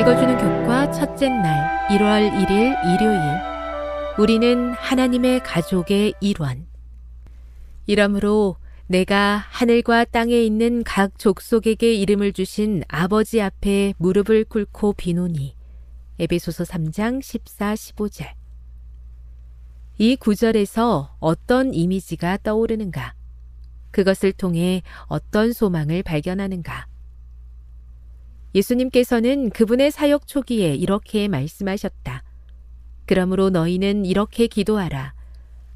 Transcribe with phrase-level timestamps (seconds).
[0.00, 3.20] 읽어주는 교과 첫째 날 1월 1일 일요일
[4.18, 6.66] 우리는 하나님의 가족의 일원
[7.84, 8.56] 이러므로
[8.86, 15.54] 내가 하늘과 땅에 있는 각 족속에게 이름을 주신 아버지 앞에 무릎을 꿇고 비노니
[16.18, 18.26] 에베소서 3장 14, 15절
[19.98, 23.12] 이 구절에서 어떤 이미지가 떠오르는가?
[23.90, 26.89] 그것을 통해 어떤 소망을 발견하는가?
[28.54, 32.24] 예수님께서는 그분의 사역 초기에 이렇게 말씀하셨다.
[33.06, 35.14] 그러므로 너희는 이렇게 기도하라.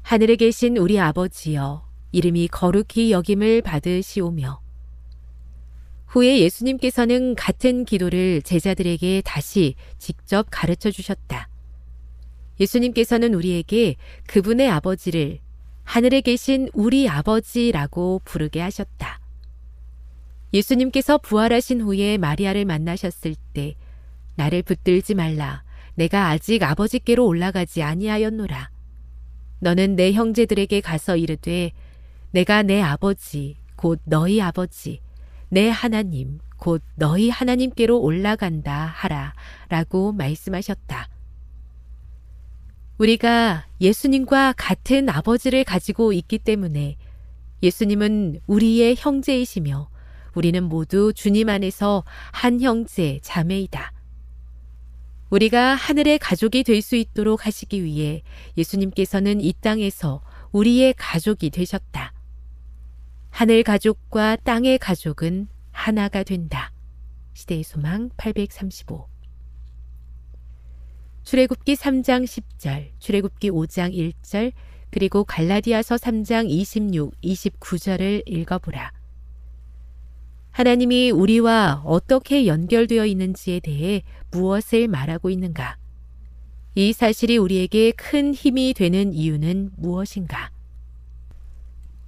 [0.01, 4.61] 하늘에 계신 우리 아버지여, 이름이 거룩히 여김을 받으시오며.
[6.07, 11.49] 후에 예수님께서는 같은 기도를 제자들에게 다시 직접 가르쳐 주셨다.
[12.59, 13.95] 예수님께서는 우리에게
[14.27, 15.39] 그분의 아버지를
[15.83, 19.24] 하늘에 계신 우리 아버지라고 부르게 하셨다.
[20.55, 23.75] 예수님께서 부활하신 후에 마리아를 만나셨을 때
[24.35, 25.63] 나를 붙들지 말라.
[25.95, 28.69] 내가 아직 아버지께로 올라가지 아니하였노라.
[29.59, 31.71] 너는 내 형제들에게 가서 이르되
[32.31, 35.01] 내가 내 아버지 곧 너희 아버지
[35.49, 39.33] 내 하나님 곧 너희 하나님께로 올라간다 하라
[39.67, 41.09] 라고 말씀하셨다.
[42.97, 46.95] 우리가 예수님과 같은 아버지를 가지고 있기 때문에
[47.61, 49.89] 예수님은 우리의 형제이시며
[50.35, 53.93] 우리는 모두 주님 안에서 한 형제, 자매이다.
[55.29, 58.21] 우리가 하늘의 가족이 될 수 있도록 하시기 위해
[58.57, 62.13] 예수님께서는 이 땅에서 우리의 가족이 되셨다.
[63.31, 66.71] 하늘 가족과 땅의 가족은 하나가 된다.
[67.33, 69.07] 시대의 소망 835
[71.23, 74.53] 출애굽기 3장 10절, 출애굽기 5장 1절,
[74.91, 78.91] 그리고 갈라디아서 3장 26, 29절을 읽어보라.
[80.55, 85.75] 하나님이 우리와 어떻게 연결되어 있는지에 대해 무엇을 말하고 있는가?
[86.75, 90.51] 이 사실이 우리에게 큰 힘이 되는 이유는 무엇인가?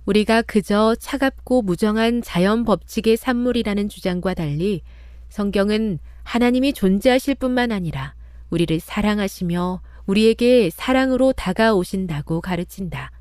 [0.05, 4.81] 우리가 그저 차갑고 무정한 자연 법칙의 산물이라는 주장과 달리
[5.27, 8.15] 성경은 하나님이 존재하실 뿐만 아니라
[8.49, 13.11] 우리를 사랑하시며 우리에게 사랑으로 다가오신다고 가르친다.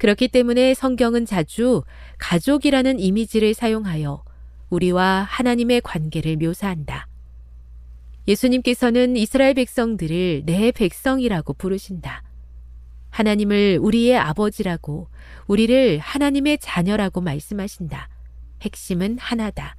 [0.00, 1.82] 그렇기 때문에 성경은 자주
[2.16, 4.24] 가족이라는 이미지를 사용하여
[4.70, 7.06] 우리와 하나님의 관계를 묘사한다.
[8.26, 12.22] 예수님께서는 이스라엘 백성들을 내 백성이라고 부르신다.
[13.10, 15.08] 하나님을 우리의 아버지라고,
[15.46, 18.08] 우리를 하나님의 자녀라고 말씀하신다.
[18.62, 19.76] 핵심은 하나다.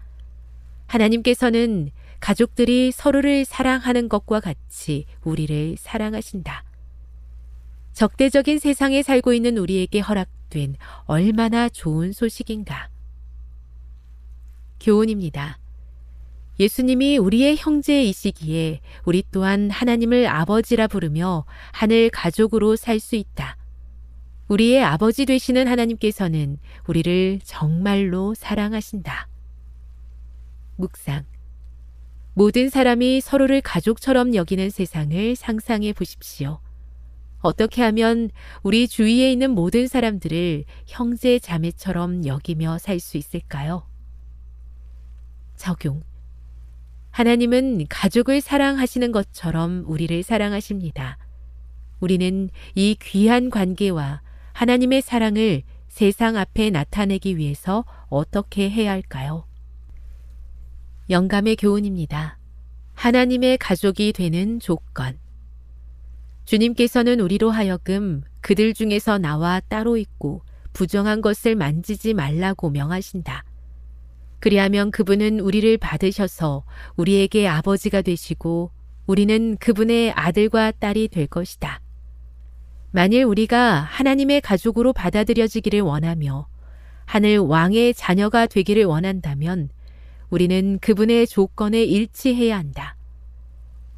[0.86, 1.90] 하나님께서는
[2.20, 6.64] 가족들이 서로를 사랑하는 것과 같이 우리를 사랑하신다.
[7.94, 12.90] 적대적인 세상에 살고 있는 우리에게 허락된 얼마나 좋은 소식인가.
[14.80, 15.60] 교훈입니다.
[16.60, 23.58] 예수님이 우리의 형제이시기에 우리 또한 하나님을 아버지라 부르며 하늘 가족으로 살 수 있다.
[24.48, 26.58] 우리의 아버지 되시는 하나님께서는
[26.88, 29.30] 우리를 정말로 사랑하신다.
[30.76, 31.26] 묵상.
[32.34, 36.60] 모든 사람이 서로를 가족처럼 여기는 세상을 상상해 보십시오.
[37.42, 38.30] 어떻게 하면
[38.64, 43.88] 우리 주위에 있는 모든 사람들을 형제 자매처럼 여기며 살 수 있을까요?
[45.56, 46.04] 적용.
[47.12, 51.18] 하나님은 가족을 사랑하시는 것처럼 우리를 사랑하십니다.
[52.00, 54.22] 우리는 이 귀한 관계와
[54.54, 59.46] 하나님의 사랑을 세상 앞에 나타내기 위해서 어떻게 해야 할까요?
[61.10, 62.38] 영감의 교훈입니다.
[62.94, 65.21] 하나님의 가족이 되는 조건.
[66.52, 70.42] 주님께서는 우리로 하여금 그들 중에서 나와 따로 있고
[70.74, 73.46] 부정한 것을 만지지 말라고 명하신다.
[74.42, 76.66] 그리하면 그분은 우리를 받으셔서
[76.98, 78.70] 우리에게 아버지가 되시고
[79.08, 81.80] 우리는 그분의 아들과 딸이 될 것이다.
[82.92, 86.48] 만일 우리가 하나님의 가족으로 받아들여지기를 원하며
[87.06, 89.70] 하늘 왕의 자녀가 되기를 원한다면
[90.30, 92.98] 우리는 그분의 조건에 일치해야 한다.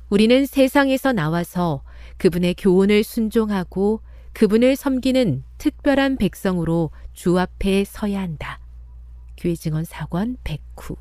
[0.09, 1.81] 우리는 세상에서 나와서
[2.17, 4.01] 그분의 교훈을 순종하고
[4.33, 8.59] 그분을 섬기는 특별한 백성으로 주 앞에 서야 한다.
[9.37, 10.95] 교회 증언 사권 109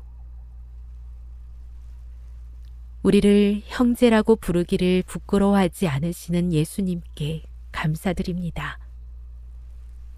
[3.03, 8.79] 우리를 형제라고 부르기를 부끄러워하지 않으시는 예수님께 감사드립니다.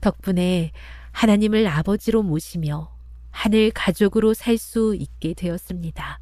[0.01, 0.71] 덕분에
[1.11, 2.93] 하나님을 아버지로 모시며
[3.31, 6.19] 하늘 가족으로 살 수 있게 되었습니다.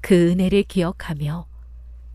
[0.00, 1.46] 그 은혜를 기억하며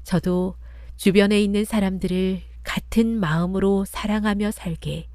[0.04, 0.56] 저도
[1.04, 5.10] 주변에 있는 사람들을 같은 마음으로 사랑하며 살게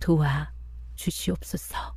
[0.00, 0.50] 도와
[0.96, 1.94] 주시옵소서.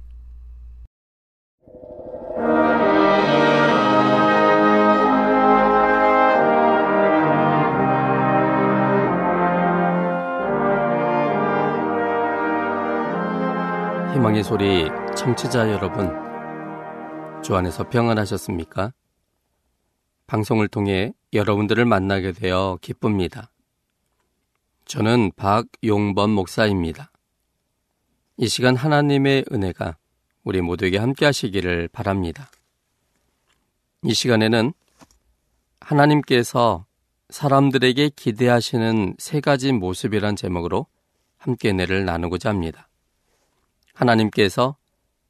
[14.14, 16.12] 희망의 소리 청취자 여러분,
[17.42, 18.94] 주 안에서 평안하셨습니까?
[20.32, 23.52] 방송을 통해 여러분들을 만나게 되어 기쁩니다.
[24.86, 27.12] 저는 박용범 목사입니다.
[28.38, 29.98] 이 시간 하나님의 은혜가
[30.46, 32.50] 우리 모두에게 함께 하시기를 바랍니다.
[34.06, 34.72] 이 시간에는
[35.82, 36.86] 하나님께서
[37.30, 40.88] 사람들에게 기대하시는 세 가지 모습이란 제목으로
[41.40, 42.88] 함께 은혜를 나누고자 합니다.
[43.94, 44.78] 하나님께서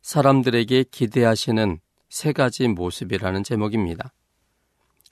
[0.04, 4.14] 사람들에게 기대하시는 세 가지 모습이라는 제목입니다.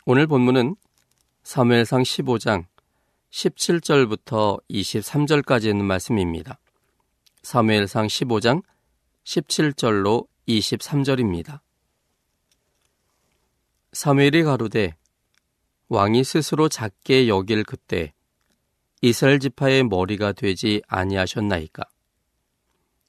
[0.05, 0.77] 오늘 본문은
[1.43, 2.65] 사무엘상 15장
[3.31, 6.57] 17절부터 23절까지 있는 말씀입니다.
[7.43, 8.63] 사무엘상 15장
[9.25, 11.59] 17절로 23절입니다.
[13.91, 14.95] 사무엘이 가로되
[15.89, 18.13] 왕이 스스로 작게 여길 그때
[19.01, 21.83] 이스라엘 지파의 머리가 되지 아니하셨나이까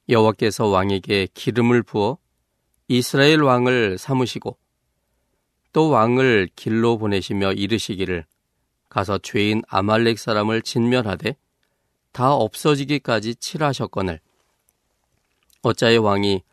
[0.09, 2.17] 여호와께서 왕에게 기름을 부어
[2.89, 4.60] 이스라엘 왕을 삼으시고
[5.73, 8.25] 또 왕을 길로 보내시며 이르시기를
[8.89, 11.35] 가서 죄인 아말렉 사람을 진멸하되
[12.11, 14.19] 다 없어지기까지 칠하셨거늘.
[15.61, 16.43] 어짜의 왕이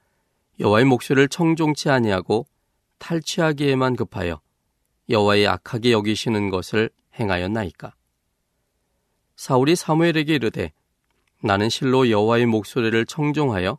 [0.61, 2.47] 여호와의 목소리를 청종치 아니하고
[2.99, 4.41] 탈취하기에만 급하여
[5.09, 7.95] 여호와의 악하게 여기시는 것을 행하였나이까?
[9.37, 10.73] 사울이 사무엘에게 이르되
[11.43, 13.79] 나는 실로 여호와의 목소리를 청종하여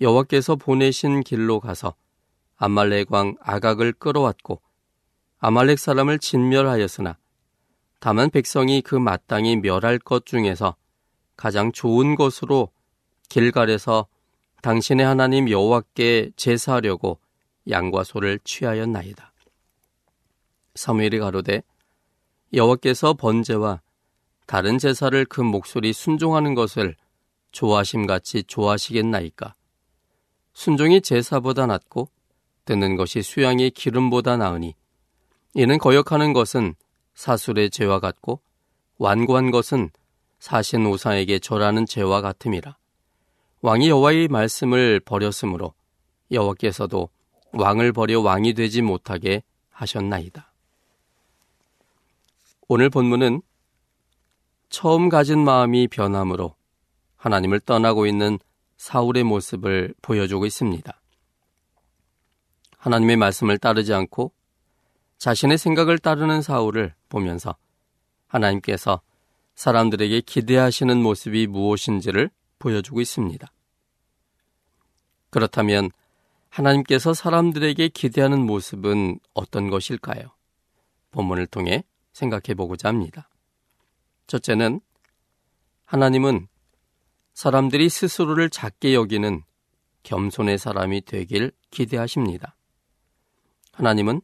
[0.00, 1.94] 여호와께서 보내신 길로 가서
[2.58, 4.60] 아말렉 왕 아각을 끌어왔고
[5.38, 7.16] 아말렉 사람을 진멸하였으나
[8.00, 10.76] 다만 백성이 그 마땅히 멸할 것 중에서
[11.36, 12.70] 가장 좋은 것으로
[13.28, 14.06] 길갈에서
[14.62, 17.18] 당신의 하나님 여호와께 제사하려고
[17.68, 19.32] 양과 소를 취하였나이다.
[20.74, 21.62] 사무엘이 가로되
[22.52, 23.82] 여호와께서 번제와
[24.46, 26.96] 다른 제사를 그 목소리 순종하는 것을
[27.52, 29.54] 좋아하심같이 좋아하시겠나이까?
[30.54, 32.08] 순종이 제사보다 낫고
[32.68, 34.74] 듣는 것이 수양의 기름보다 나으니
[35.54, 36.74] 이는 거역하는 것은
[37.14, 38.40] 사술의 죄와 같고
[38.98, 39.90] 완고한 것은
[40.38, 42.76] 사신 우상에게 절하는 죄와 같음이라.
[43.62, 45.72] 왕이 여호와의 말씀을 버렸으므로
[46.30, 47.08] 여호와께서도
[47.52, 50.52] 왕을 버려 왕이 되지 못하게 하셨나이다.
[52.68, 53.40] 오늘 본문은
[54.68, 56.54] 처음 가진 마음이 변함으로
[57.16, 58.38] 하나님을 떠나고 있는
[58.76, 60.97] 사울의 모습을 보여주고 있습니다.
[62.78, 64.32] 하나님의 말씀을 따르지 않고
[65.18, 67.56] 자신의 생각을 따르는 사울을 보면서
[68.28, 69.00] 하나님께서
[69.54, 73.46] 사람들에게 기대하시는 모습이 무엇인지를 보여주고 있습니다.
[75.30, 75.90] 그렇다면
[76.48, 80.30] 하나님께서 사람들에게 기대하는 모습은 어떤 것일까요?
[81.10, 83.28] 본문을 통해 생각해 보고자 합니다.
[84.26, 84.80] 첫째는
[85.84, 86.48] 하나님은
[87.34, 89.42] 사람들이 스스로를 작게 여기는
[90.02, 92.57] 겸손의 사람이 되길 기대하십니다.
[93.78, 94.20] 하나님은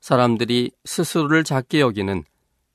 [0.00, 2.22] 사람들이 스스로를 작게 여기는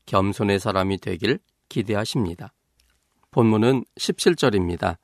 [0.08, 1.39] 겸손의 사람이 되길
[1.70, 2.51] 기대하십니다.
[3.32, 4.98] 본문은 17절입니다.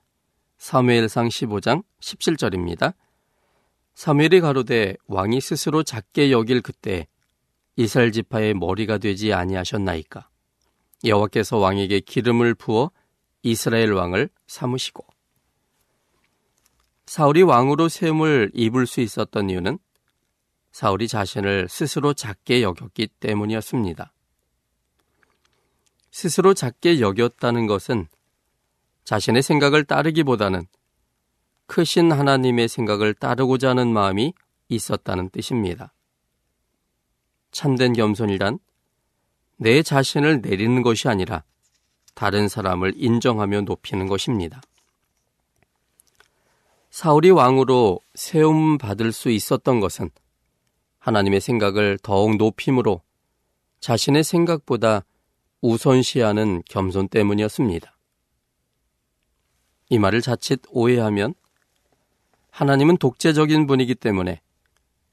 [0.58, 2.94] 사무엘상 15장 17절입니다.
[3.96, 7.08] 사무엘이 가로되 왕이 스스로 작게 여길 그때
[7.78, 10.28] 이스라엘 지파의 머리가 되지 아니하셨나이까
[11.06, 12.92] 여호와께서 왕에게 기름을 부어
[13.44, 15.06] 이스라엘 왕을 삼으시고
[17.06, 19.80] 사울이 왕으로 세움을 입을 수 있었던 이유는
[20.78, 24.14] 사울이 자신을 스스로 작게 여겼기 때문이었습니다.
[26.12, 28.08] 스스로 작게 여겼다는 것은
[29.04, 30.68] 자신의 생각을 따르기보다는
[31.66, 34.36] 크신 하나님의 생각을 따르고자 하는 마음이
[34.70, 35.94] 있었다는 뜻입니다.
[37.50, 38.60] 참된 겸손이란
[39.56, 41.44] 내 자신을 내리는 것이 아니라
[42.14, 44.62] 다른 사람을 인정하며 높이는 것입니다.
[46.92, 50.12] 사울이 왕으로 세움 받을 수 있었던 것은
[51.00, 53.02] 하나님의 생각을 더욱 높임으로
[53.80, 55.04] 자신의 생각보다
[55.62, 57.98] 우선시하는 겸손 때문이었습니다.
[59.90, 61.34] 이 말을 자칫 오해하면
[62.52, 64.42] 하나님은 독재적인 분이기 때문에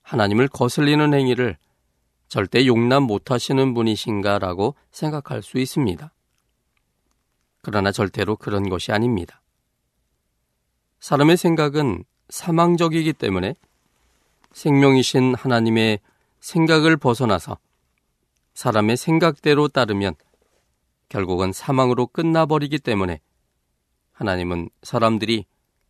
[0.02, 1.56] 하나님을 거슬리는 행위를
[2.28, 6.12] 절대 용납 못하시는 분이신가라고 생각할 수 있습니다.
[7.62, 9.40] 그러나 절대로 그런 것이 아닙니다.
[11.00, 13.54] 사람의 생각은 사망적이기 때문에
[14.54, 15.98] 생명이신 하나님의
[16.40, 17.58] 생각을 벗어나서
[18.54, 20.14] 사람의 생각대로 따르면
[21.08, 23.20] 결국은 사망으로 끝나버리기 때문에
[24.12, 25.44] 하나님은 사람들이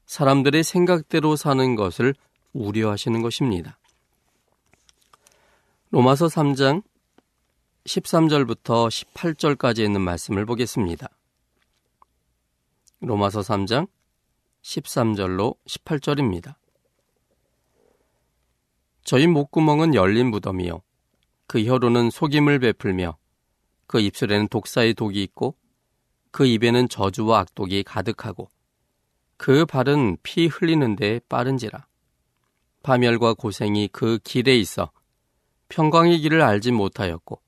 [0.07, 2.15] 사람들의 생각대로 사는 것을
[2.53, 3.79] 우려하시는 것입니다.
[5.91, 6.83] 로마서 3장
[7.85, 11.09] 13절부터 18절까지 있는 말씀을 보겠습니다.
[13.01, 13.89] 로마서 3장
[14.63, 16.55] 13절로 18절입니다.
[19.05, 20.81] 저희 목구멍은 열린 무덤이요.
[21.47, 23.19] 그 혀로는 속임을 베풀며
[23.87, 25.57] 그 입술에는 독사의 독이 있고
[26.31, 28.49] 그 입에는 저주와 악독이 가득하고
[29.37, 31.87] 그 발은 피 흘리는데 빠른지라.
[32.83, 34.91] 파멸과 고생이 그 길에 있어
[35.69, 37.41] 평강의 길을 알지 못하였고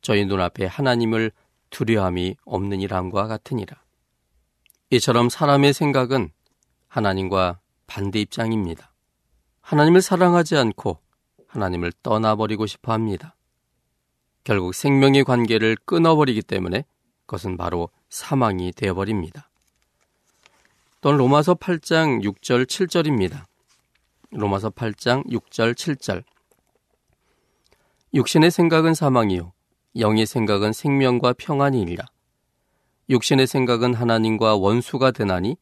[0.00, 1.30] 저희 눈앞에 하나님을
[1.68, 3.82] 두려함이 없는 이람과 같으니라.
[4.90, 6.30] 이처럼 사람의 생각은
[6.88, 8.89] 하나님과 반대 입장입니다.
[9.70, 10.98] 하나님을 사랑하지 않고
[11.46, 13.36] 하나님을 떠나버리고 싶어 합니다.
[14.42, 16.84] 결국 생명의 관계를 끊어버리기 때문에
[17.26, 19.48] 그것은 바로 사망이 되어버립니다.
[21.00, 23.44] 또는 로마서 8장 6절 7절입니다.
[24.32, 26.24] 로마서 8장 6절 7절
[28.12, 29.52] 육신의 생각은 사망이요
[29.98, 32.06] 영의 생각은 생명과 평안이니라.
[33.08, 35.56] 육신의 생각은 하나님과 원수가 되나니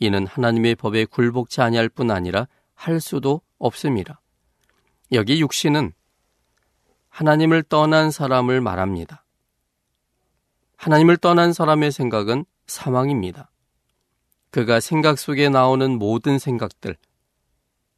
[0.00, 4.20] 이는 하나님의 법에 굴복치 아니할 뿐 아니라 할 수도 없습니다.
[5.10, 5.92] 여기 육신은
[7.08, 9.24] 하나님을 떠난 사람을 말합니다.
[10.76, 13.50] 하나님을 떠난 사람의 생각은 사망입니다.
[14.50, 16.96] 그가 생각 속에 나오는 모든 생각들,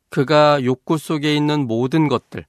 [0.09, 2.47] 그가 욕구 속에 있는 모든 것들,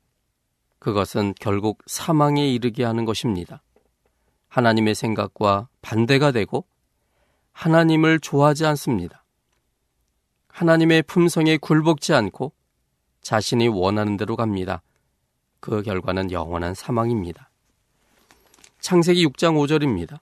[0.80, 3.62] 그것은 결국 사망에 이르게 하는 것입니다.
[4.48, 6.66] 하나님의 생각과 반대가 되고
[7.52, 9.26] 하나님을 좋아하지 않습니다.
[10.60, 12.52] 하나님의 품성에 굴복지 않고
[13.22, 14.82] 자신이 원하는 대로 갑니다.
[15.62, 17.50] 그 결과는 영원한 사망입니다.
[18.82, 20.20] 창세기 6장 5절입니다.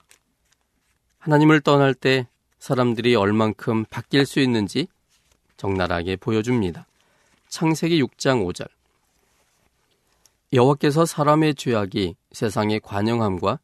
[1.17, 2.27] 하나님을 떠날 때
[2.59, 4.87] 사람들이 얼만큼 바뀔 수 있는지
[5.57, 6.85] 적나라하게 보여줍니다.
[7.49, 8.67] 창세기 6장 5절.
[10.53, 13.57] 여호와께서 사람의 죄악이 세상의 관영함과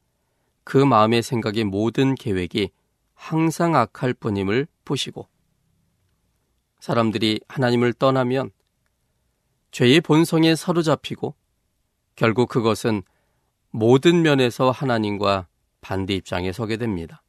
[0.63, 2.71] 그 마음의 생각의 모든 계획이
[3.13, 5.27] 항상 악할 뿐임을 보시고
[6.83, 8.51] 사람들이 하나님을 떠나면
[9.71, 11.33] 죄의 본성에 사로잡히고
[12.17, 13.03] 결국 그것은
[13.71, 15.47] 모든 면에서 하나님과
[15.79, 17.23] 반대 입장에 서게 됩니다.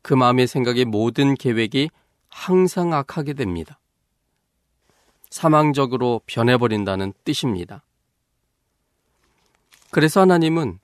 [0.00, 1.90] 그 마음의 생각의 모든 계획이
[2.30, 3.78] 항상 악하게 됩니다.
[5.28, 7.84] 사망적으로 변해버린다는 뜻입니다.
[9.90, 10.78] 그래서 하나님은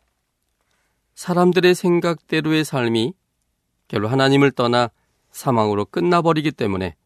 [1.15, 3.15] 사람들의 생각대로의 삶이
[3.89, 4.91] 결국 하나님을 떠나
[5.39, 6.97] 사망으로 끝나버리기 때문에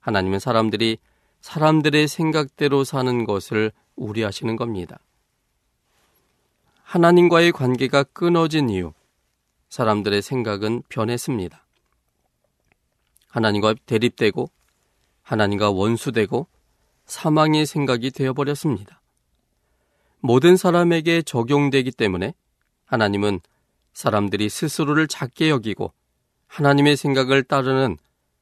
[0.00, 0.98] 하나님은 사람들이
[1.40, 4.98] 사람들의 생각대로 사는 것을 우려하시는 겁니다.
[6.82, 8.92] 하나님과의 관계가 끊어진 이유,
[9.68, 11.64] 사람들의 생각은 변했습니다.
[13.28, 14.50] 하나님과 대립되고
[15.22, 16.48] 하나님과 원수되고
[17.06, 19.00] 사망의 생각이 되어버렸습니다.
[20.18, 22.34] 모든 사람에게 적용되기 때문에
[22.86, 23.38] 하나님은
[23.92, 25.92] 사람들이 스스로를 작게 여기고
[26.50, 27.96] 하나님의 생각을 따르는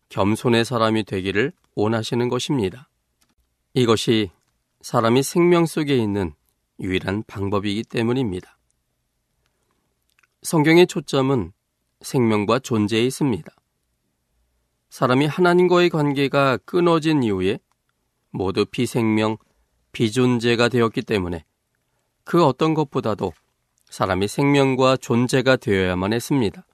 [0.09, 2.89] 겸손의 사람이 되기를 원하시는 것입니다.
[3.75, 4.31] 이것이
[4.81, 6.33] 사람이 생명 속에 있는
[6.81, 8.57] 유일한 방법이기 때문입니다.
[10.41, 11.53] 성경의 초점은
[12.01, 13.53] 생명과 존재에 있습니다.
[14.89, 17.59] 사람이 하나님과의 관계가 끊어진 이후에
[18.31, 19.37] 모두 비생명,
[19.93, 21.45] 비존재가 되었기 때문에
[22.25, 23.35] 그 어떤 것보다도
[23.85, 26.65] 사람이 생명과 존재가 되어야만 했습니다.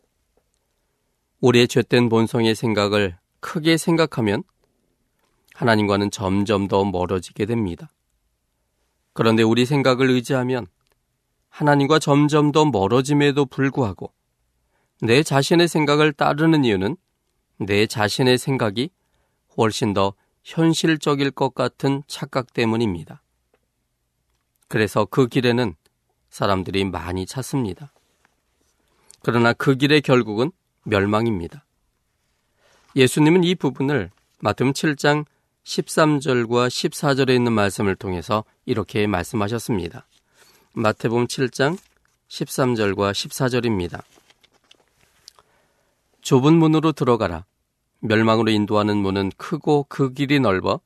[1.44, 4.44] 우리의 죄된 본성의 생각을 크게 생각하면
[5.54, 7.90] 하나님과는 점점 더 멀어지게 됩니다.
[9.12, 10.66] 그런데 우리 생각을 의지하면
[11.50, 14.10] 하나님과 점점 더 멀어짐에도 불구하고
[15.02, 16.96] 내 자신의 생각을 따르는 이유는
[17.58, 18.88] 내 자신의 생각이
[19.58, 23.22] 훨씬 더 현실적일 것 같은 착각 때문입니다.
[24.68, 25.74] 그래서 그 길에는
[26.30, 27.92] 사람들이 많이 찾습니다.
[29.22, 30.50] 그러나 그 길의 결국은
[30.84, 31.64] 멸망입니다.
[32.96, 34.10] 예수님은 이 부분을
[34.40, 35.24] 마태음 7장
[35.64, 40.06] 13절과 14절에 있는 말씀을 통해서 이렇게 말씀하셨습니다.
[40.74, 41.78] 마태복음 7장
[42.28, 44.02] 13절과 14절입니다.
[46.20, 47.44] 좁은 문으로 들어가라.
[48.00, 50.80] 멸망으로 인도하는 문은 크고 그 길이 넓어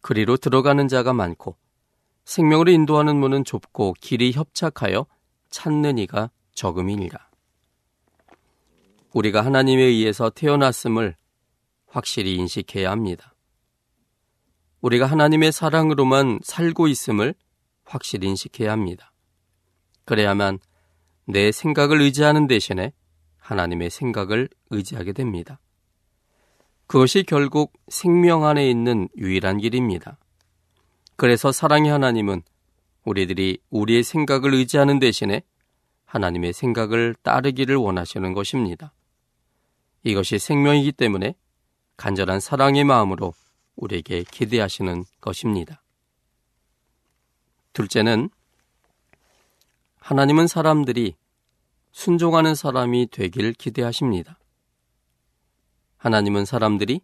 [0.00, 1.56] 그리로 들어가는 자가 많고
[2.24, 5.06] 생명으로 인도하는 문은 좁고 길이 협착하여
[5.50, 7.25] 찾는 이가 적음이니라.
[9.16, 11.16] 우리가 하나님에 의해서 태어났음을
[11.86, 13.34] 확실히 인식해야 합니다.
[14.82, 17.34] 우리가 하나님의 사랑으로만 살고 있음을
[17.84, 19.12] 확실히 인식해야 합니다.
[20.04, 20.58] 그래야만
[21.24, 22.92] 내 생각을 의지하는 대신에
[23.38, 25.60] 하나님의 생각을 의지하게 됩니다.
[26.86, 30.18] 그것이 결국 생명 안에 있는 유일한 길입니다.
[31.16, 32.42] 그래서 사랑의 하나님은
[33.04, 35.40] 우리들이 우리의 생각을 의지하는 대신에
[36.04, 38.92] 하나님의 생각을 따르기를 원하시는 것입니다.
[40.06, 41.34] 이것이 생명이기 때문에
[41.96, 43.34] 간절한 사랑의 마음으로
[43.74, 45.82] 우리에게 기대하시는 것입니다.
[47.72, 48.30] 둘째는
[49.96, 51.16] 하나님은 사람들이
[51.90, 54.38] 순종하는 사람이 되길 기대하십니다.
[55.96, 57.00] 하나님은 사람들이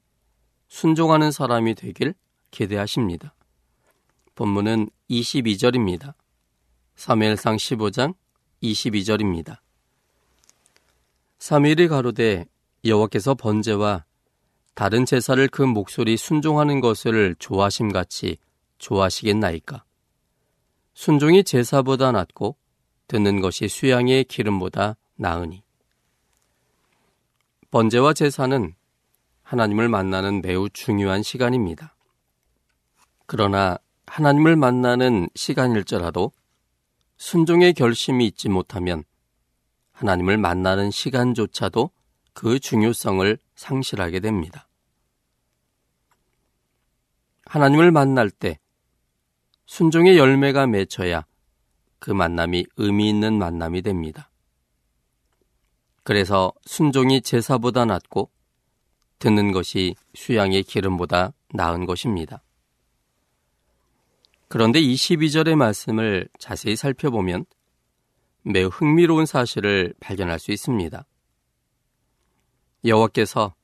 [0.68, 2.14] 순종하는 사람이 되길
[2.52, 3.34] 기대하십니다.
[4.36, 6.14] 본문은 22절입니다.
[6.94, 8.14] 3무엘상 15장
[8.62, 9.58] 22절입니다.
[11.40, 12.46] 3일이 가로되
[12.84, 14.04] 여호와께서 번제와
[14.74, 18.38] 다른 제사를 그 목소리 순종하는 것을 좋아심 같이
[18.78, 19.84] 좋아하시겠나이까?
[20.94, 22.56] 순종이 제사보다 낫고
[23.06, 25.62] 듣는 것이 수양의 기름보다 나으니.
[27.70, 28.74] 번제와 제사는
[29.42, 31.94] 하나님을 만나는 매우 중요한 시간입니다.
[33.26, 36.32] 그러나 하나님을 만나는 시간일지라도
[37.16, 39.04] 순종의 결심이 있지 못하면
[39.92, 41.90] 하나님을 만나는 시간조차도
[42.32, 44.68] 그 중요성을 상실하게 됩니다.
[47.46, 48.58] 하나님을 만날 때
[49.66, 51.26] 순종의 열매가 맺혀야
[51.98, 54.30] 그 만남이 의미 있는 만남이 됩니다.
[56.02, 58.30] 그래서 순종이 제사보다 낫고
[59.18, 62.42] 듣는 것이 수양의 기름보다 나은 것입니다.
[64.48, 67.46] 그런데 이 12절의 말씀을 자세히 살펴보면
[68.42, 71.06] 매우 흥미로운 사실을 발견할 수 있습니다.
[72.84, 73.54] 여호와께서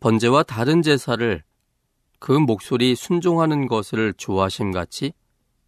[0.00, 1.42] 번제와 다른 제사를
[2.18, 5.12] 그 목소리 순종하는 것을 좋아하심 같이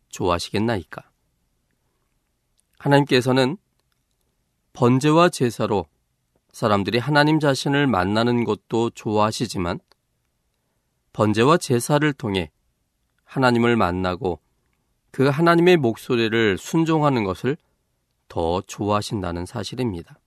[0.08, 1.02] 좋아하시겠나이까?
[2.78, 3.58] 하나님께서는
[4.72, 5.86] 번제와 제사로
[6.52, 9.78] 사람들이 하나님 자신을 만나는 것도 좋아하시지만
[11.12, 12.50] 번제와 제사를 통해
[13.24, 14.40] 하나님을 만나고
[15.10, 17.56] 그 하나님의 목소리를 순종하는 것을
[18.28, 20.18] 더 좋아하신다는 사실입니다.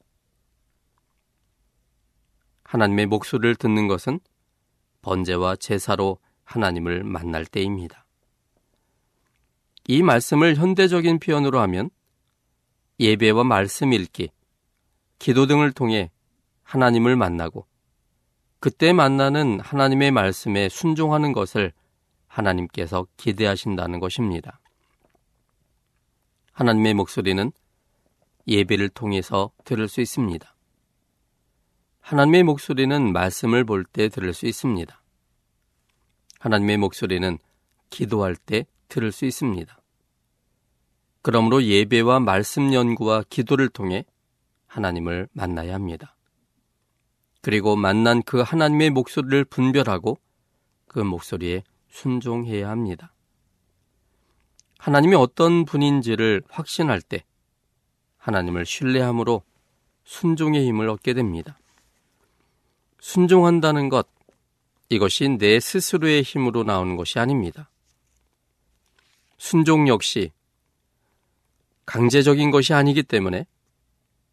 [2.70, 4.20] 하나님의 목소리를 듣는 것은
[5.02, 8.06] 번제와 제사로 하나님을 만날 때입니다.
[9.88, 11.90] 이 말씀을 현대적인 표현으로 하면
[13.00, 14.30] 예배와 말씀 읽기,
[15.18, 16.12] 기도 등을 통해
[16.62, 17.66] 하나님을 만나고
[18.60, 21.74] 그때 만나는 하나님의 말씀에 순종하는 것을
[22.28, 24.60] 하나님께서 기대하신다는 것입니다.
[26.52, 27.52] 하나님의 목소리는
[28.48, 30.54] 예배를 통해서 들을 수 있습니다.
[32.02, 35.02] 하나님의 목소리는 말씀을 볼 때 들을 수 있습니다.
[36.40, 37.38] 하나님의 목소리는
[37.90, 39.78] 기도할 때 들을 수 있습니다.
[41.22, 44.06] 그러므로 예배와 말씀 연구와 기도를 통해
[44.68, 46.16] 하나님을 만나야 합니다.
[47.42, 50.18] 그리고 만난 그 하나님의 목소리를 분별하고
[50.88, 53.14] 그 목소리에 순종해야 합니다.
[54.78, 57.24] 하나님이 어떤 분인지를 확신할 때
[58.18, 59.44] 하나님을 신뢰함으로
[60.04, 61.59] 순종의 힘을 얻게 됩니다.
[63.00, 64.08] 순종한다는 것,
[64.90, 67.70] 이것이 내 스스로의 힘으로 나오는 것이 아닙니다.
[69.38, 70.32] 순종 역시
[71.86, 73.46] 강제적인 것이 아니기 때문에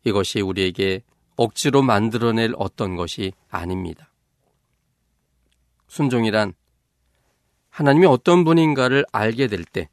[0.05, 1.03] 이것이 우리에게
[1.37, 4.11] 억지로 만들어낼 어떤 것이 아닙니다.
[5.89, 6.55] 순종이란
[7.71, 9.89] 하나님이 어떤 분인가를 알게 될 때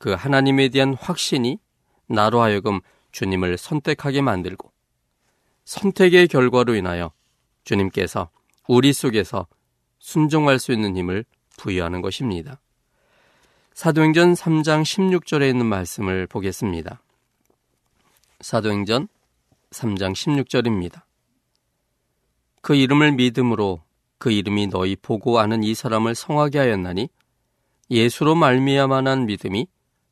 [0.00, 1.58] 그 하나님에 대한 확신이
[2.06, 2.80] 나로 하여금
[3.12, 4.72] 주님을 선택하게 만들고
[5.66, 7.12] 선택의 결과로 인하여
[7.70, 8.30] 주님께서
[8.66, 9.46] 우리 속에서
[9.98, 11.24] 순종할 수 있는 힘을
[11.56, 12.60] 부여하는 것입니다.
[13.74, 17.00] 사도행전 3장 16절에 있는 말씀을 보겠습니다.
[18.40, 19.08] 사도행전
[19.70, 21.02] 3장 16절입니다.
[22.60, 23.82] 그 이름을 믿음으로
[24.18, 27.08] 그 이름이 너희 보고 아는 이 사람을 성하게 하였나니
[27.90, 29.66] 예수로 말미암아난 믿음이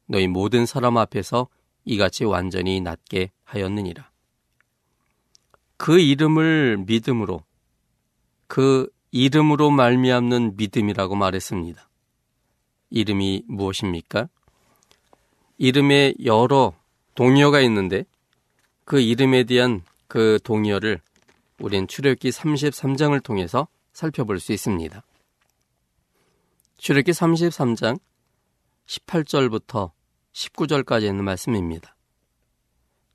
[0.07, 1.49] 너희 모든 사람 앞에서
[1.85, 4.11] 이같이 완전히 낫게 하였느니라.
[5.77, 7.42] 그 이름을 믿음으로
[8.49, 11.89] 그 이름으로 말미암는 믿음이라고 말했습니다.
[12.91, 14.29] 이름이 무엇입니까?
[15.59, 16.75] 이름에 여러
[17.15, 18.05] 동의어가 있는데
[18.85, 21.01] 그 이름에 대한 그 동의어를
[21.61, 25.03] 우린 출애굽기 33장을 통해서 살펴볼 수 있습니다.
[26.79, 28.01] 출애굽기 33장
[28.87, 29.91] 18절부터
[30.33, 31.97] 19절까지 있는 말씀입니다.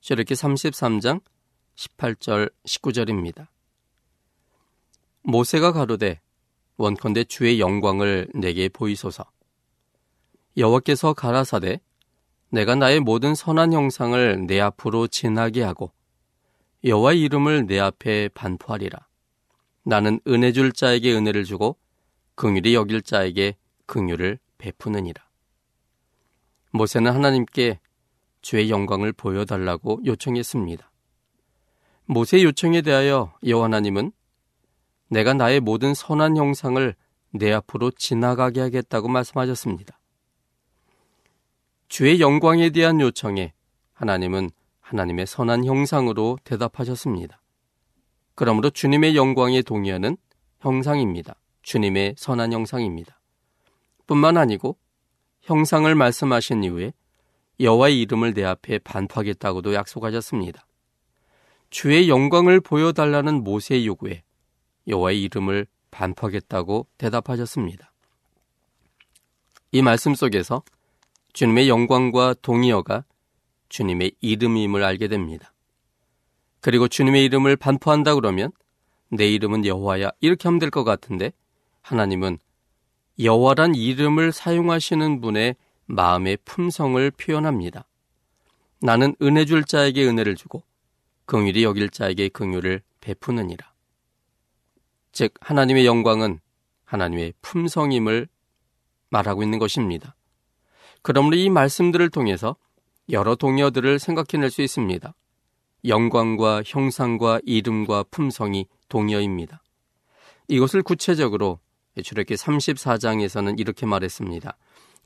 [0.00, 1.22] 출애굽기 33장
[1.74, 3.48] 18절 19절입니다.
[5.24, 6.20] 모세가 가로되
[6.76, 9.24] 원컨대 주의 영광을 내게 보이소서.
[10.56, 11.80] 여호와께서 가라사대
[12.50, 15.92] 내가 나의 모든 선한 형상을 내 앞으로 지나게 하고
[16.84, 19.08] 여호와 이름을 내 앞에 반포하리라.
[19.82, 21.76] 나는 은혜 줄 자에게 은혜를 주고
[22.34, 23.56] 긍휼히 여길 자에게
[23.86, 25.24] 긍휼을 베푸느니라.
[26.70, 27.80] 모세는 하나님께
[28.42, 30.90] 주의 영광을 보여달라고 요청했습니다.
[32.06, 34.12] 모세 요청에 대하여 여호와 하나님은
[35.08, 36.94] 내가 나의 모든 선한 형상을
[37.30, 39.98] 내 앞으로 지나가게 하겠다고 말씀하셨습니다.
[41.88, 43.52] 주의 영광에 대한 요청에
[43.92, 47.40] 하나님은 하나님의 선한 형상으로 대답하셨습니다.
[48.34, 50.16] 그러므로 주님의 영광에 동의하는
[50.60, 51.36] 형상입니다.
[51.62, 53.20] 주님의 선한 형상입니다.
[54.06, 54.76] 뿐만 아니고
[55.42, 56.92] 형상을 말씀하신 이후에
[57.60, 60.66] 여호와의 이름을 내 앞에 반포하겠다고도 약속하셨습니다.
[61.70, 64.22] 주의 영광을 보여달라는 모세의 요구에
[64.88, 67.92] 여호와의 이름을 반포하겠다고 대답하셨습니다.
[69.72, 70.62] 이 말씀 속에서
[71.32, 73.04] 주님의 영광과 동의어가
[73.68, 75.52] 주님의 이름임을 알게 됩니다.
[76.60, 78.52] 그리고 주님의 이름을 반포한다 그러면
[79.10, 81.32] 내 이름은 여호와야 이렇게 하면 될 것 같은데
[81.82, 82.38] 하나님은
[83.20, 87.86] 여호와란 이름을 사용하시는 분의 마음의 품성을 표현합니다.
[88.80, 90.62] 나는 은혜 줄 자에게 은혜를 주고
[91.26, 93.73] 긍휼히 여길 자에게 긍휼을 베푸느니라.
[95.14, 96.40] 즉 하나님의 영광은
[96.84, 98.28] 하나님의 품성임을
[99.10, 100.16] 말하고 있는 것입니다.
[101.02, 102.56] 그러므로 이 말씀들을 통해서
[103.10, 105.14] 여러 동요들을 생각해낼 수 있습니다.
[105.86, 109.62] 영광과 형상과 이름과 품성이 동요입니다.
[110.48, 111.60] 이것을 구체적으로
[112.02, 114.56] 출애기 34장에서는 이렇게 말했습니다.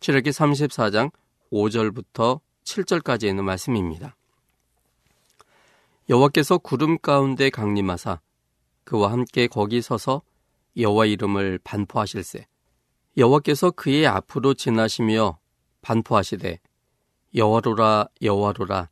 [0.00, 1.10] 출애기 34장
[1.52, 4.16] 5절부터 7절까지 있는 말씀입니다.
[6.08, 8.20] 여호와께서 구름 가운데 강림하사
[8.88, 10.22] 그와 함께 거기 서서
[10.78, 12.46] 여호와 이름을 반포하실세
[13.18, 15.38] 여호와께서 그의 앞으로 지나시며
[15.82, 16.58] 반포하시되
[17.34, 18.88] 여호와로라 여호와로라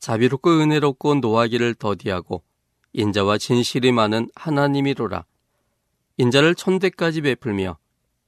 [0.00, 2.42] 자비롭고 은혜롭고 노하기를 더디하고
[2.94, 5.24] 인자와 진실이 많은 하나님이로라
[6.16, 7.78] 인자를 천대까지 베풀며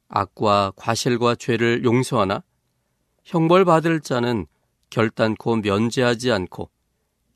[0.06, 2.44] 악과 과실과 죄를 용서하나
[3.24, 4.46] 형벌 받을 자는
[4.90, 6.70] 결단코 면제하지 않고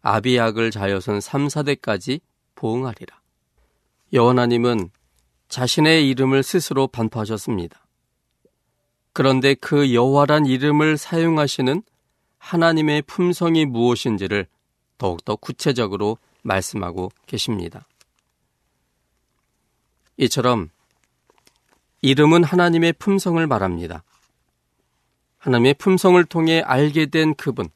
[0.02, 2.20] 아비약을 자여선 3, 4대까지
[2.54, 3.23] 보응하리라.
[4.14, 4.90] 여호나님은
[5.48, 7.84] 자신의 이름을 스스로 반포하셨습니다.
[9.12, 11.82] 그런데 그 여호와란 이름을 사용하시는
[12.38, 14.46] 하나님의 품성이 무엇인지를
[14.98, 17.88] 더욱더 구체적으로 말씀하고 계십니다.
[20.16, 20.70] 이처럼
[22.02, 24.04] 이름은 하나님의 품성을 말합니다.
[25.38, 27.68] 하나님의 품성을 통해 알게 된 그분,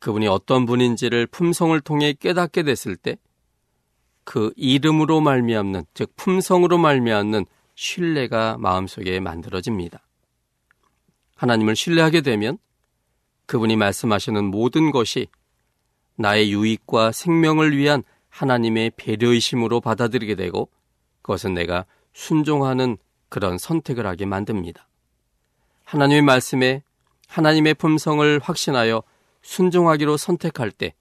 [0.00, 3.16] 그분이 어떤 분인지를 품성을 통해 깨닫게 됐을 때
[4.28, 10.06] 그 이름으로 말미암는 즉 품성으로 말미암는 신뢰가 마음속에 만들어집니다.
[11.36, 12.58] 하나님을 신뢰하게 되면
[13.46, 15.28] 그분이 말씀하시는 모든 것이
[16.16, 20.68] 나의 유익과 생명을 위한 하나님의 배려의심으로 받아들이게 되고
[21.22, 22.98] 그것은 내가 순종하는
[23.30, 24.88] 그런 선택을 하게 만듭니다.
[25.84, 26.82] 하나님의 말씀에
[27.28, 29.02] 하나님의 품성을 확신하여
[29.40, 30.92] 순종하기로 선택할 때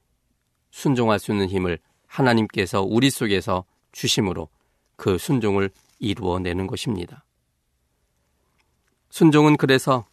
[0.71, 1.79] 순종할 수 있는 힘을
[2.17, 4.49] 하나님께서 우리 속에서 주심으로
[4.95, 7.23] 그 순종을 이루어내는 것입니다.
[9.09, 10.05] 순종은 그래서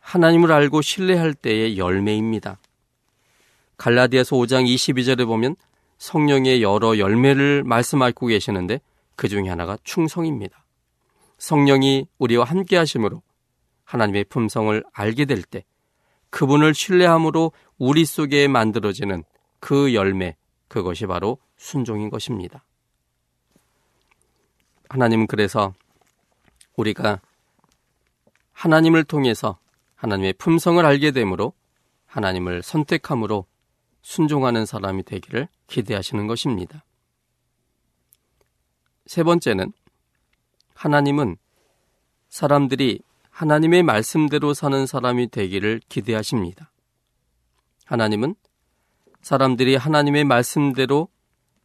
[0.00, 2.58] 하나님을 알고 신뢰할 때의 열매입니다.
[3.76, 5.56] 갈라디아서 5장 22절에 보면
[5.98, 8.80] 성령의 여러 열매를 말씀하고 계시는데
[9.16, 10.64] 그 중에 하나가 충성입니다.
[11.38, 13.22] 성령이 우리와 함께 하심으로
[13.84, 15.64] 하나님의 품성을 알게 될 때
[16.30, 19.22] 그분을 신뢰함으로 우리 속에 만들어지는
[19.60, 20.36] 그 열매,
[20.74, 22.64] 그것이 바로 순종인 것입니다.
[24.88, 25.72] 하나님은 그래서
[26.74, 27.20] 우리가
[28.50, 29.56] 하나님을 통해서
[29.94, 31.52] 하나님의 품성을 알게 되므로
[32.06, 33.46] 하나님을 선택함으로
[34.02, 36.84] 순종하는 사람이 되기를 기대하시는 것입니다.
[39.06, 39.72] 세 번째는
[40.74, 41.36] 하나님은
[42.30, 46.72] 사람들이 하나님의 말씀대로 사는 사람이 되기를 기대하십니다.
[47.84, 48.34] 하나님은
[49.24, 51.08] 사람들이 하나님의 말씀대로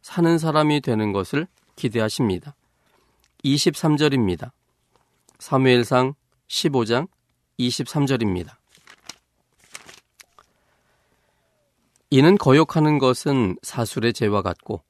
[0.00, 1.46] 사는 사람이 되는 것을
[1.76, 2.54] 기대하십니다.
[3.44, 4.50] 23절입니다.
[5.38, 6.14] 사무엘상
[6.48, 7.06] 15장
[7.58, 8.56] 23절입니다.
[12.08, 14.82] 이는 거역하는 것은 사술의 죄와 같고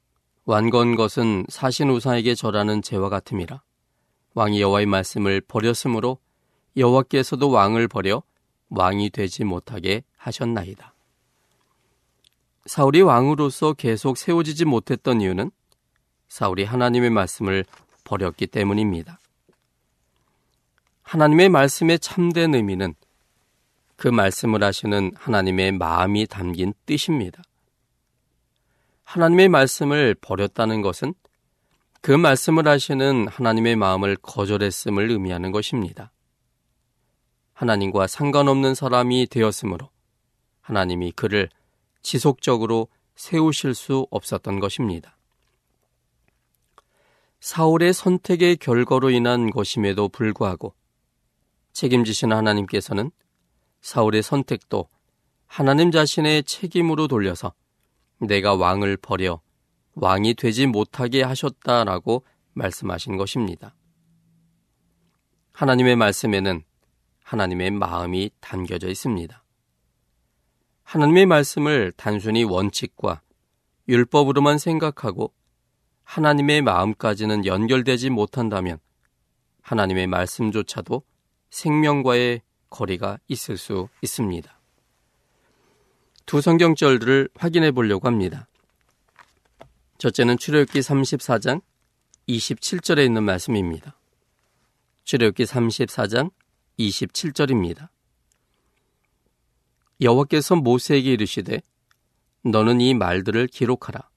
[0.44, 3.62] 완건 것은 사신 우상에게 절하는 죄와 같음이라.
[4.34, 6.18] 왕이 여호와의 말씀을 버렸으므로
[6.76, 8.22] 여호와께서도 왕을 버려
[8.68, 10.94] 왕이 되지 못하게 하셨나이다.
[12.66, 15.50] 사울이 왕으로서 계속 세워지지 못했던 이유는
[16.28, 17.64] 사울이 하나님의 말씀을
[18.04, 19.18] 버렸기 때문입니다.
[21.02, 22.94] 하나님의 말씀의 참된 의미는
[23.96, 27.42] 그 말씀을 하시는 하나님의 마음이 담긴 뜻입니다.
[29.04, 31.14] 하나님의 말씀을 버렸다는 것은
[32.00, 36.12] 그 말씀을 하시는 하나님의 마음을 거절했음을 의미하는 것입니다.
[37.52, 39.90] 하나님과 상관없는 사람이 되었으므로
[40.62, 41.50] 하나님이 그를
[42.02, 45.16] 지속적으로 세우실 수 없었던 것입니다.
[47.40, 50.74] 사울의 선택의 결과로 인한 것임에도 불구하고
[51.72, 53.10] 책임지시는 하나님께서는
[53.80, 54.88] 사울의 선택도
[55.46, 57.52] 하나님 자신의 책임으로 돌려서
[58.18, 59.40] 내가 왕을 버려
[59.94, 63.74] 왕이 되지 못하게 하셨다라고 말씀하신 것입니다.
[65.52, 66.62] 하나님의 말씀에는
[67.22, 69.42] 하나님의 마음이 담겨져 있습니다.
[70.90, 73.22] 하나님의 말씀을 단순히 원칙과
[73.88, 75.32] 율법으로만 생각하고
[76.02, 78.80] 하나님의 마음까지는 연결되지 못한다면
[79.62, 81.04] 하나님의 말씀조차도
[81.50, 84.52] 생명과의 거리가 있을 수 있습니다.
[86.26, 88.48] 두 성경절들을 확인해 보려고 합니다.
[89.98, 91.62] 첫째는 출애굽기 34장
[92.28, 93.96] 27절에 있는 말씀입니다.
[95.04, 96.32] 출애굽기 34장
[96.80, 97.90] 27절입니다.
[100.00, 101.60] 여호와께서 모세에게 이르시되
[102.42, 104.08] 너는 이 말들을 기록하라.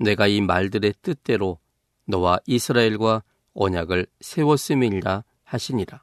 [0.00, 1.58] 내가 이 말들의 뜻대로
[2.06, 3.22] 너와 이스라엘과
[3.54, 6.02] 언약을 세웠음이니라 하시니라.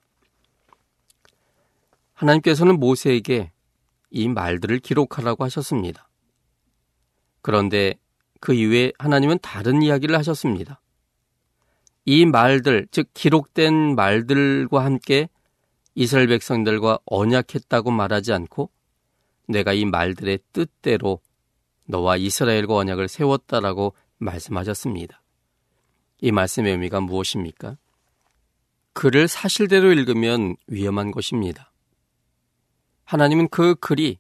[2.14, 3.52] 하나님께서는 모세에게
[4.10, 6.10] 이 말들을 기록하라고 하셨습니다.
[7.42, 7.96] 그런데
[8.40, 10.82] 그 이후에 하나님은 다른 이야기를 하셨습니다.
[12.06, 15.30] 이 말들, 즉 기록된 말들과 함께
[15.96, 18.70] 이스라엘 백성들과 언약했다고 말하지 않고
[19.48, 21.20] 내가 이 말들의 뜻대로
[21.86, 25.22] 너와 이스라엘과 언약을 세웠다라고 말씀하셨습니다.
[26.22, 27.78] 이 말씀의 의미가 무엇입니까?
[28.94, 31.72] 글을 사실대로 읽으면 위험한 것입니다.
[33.04, 34.18] 하나님은 그 글이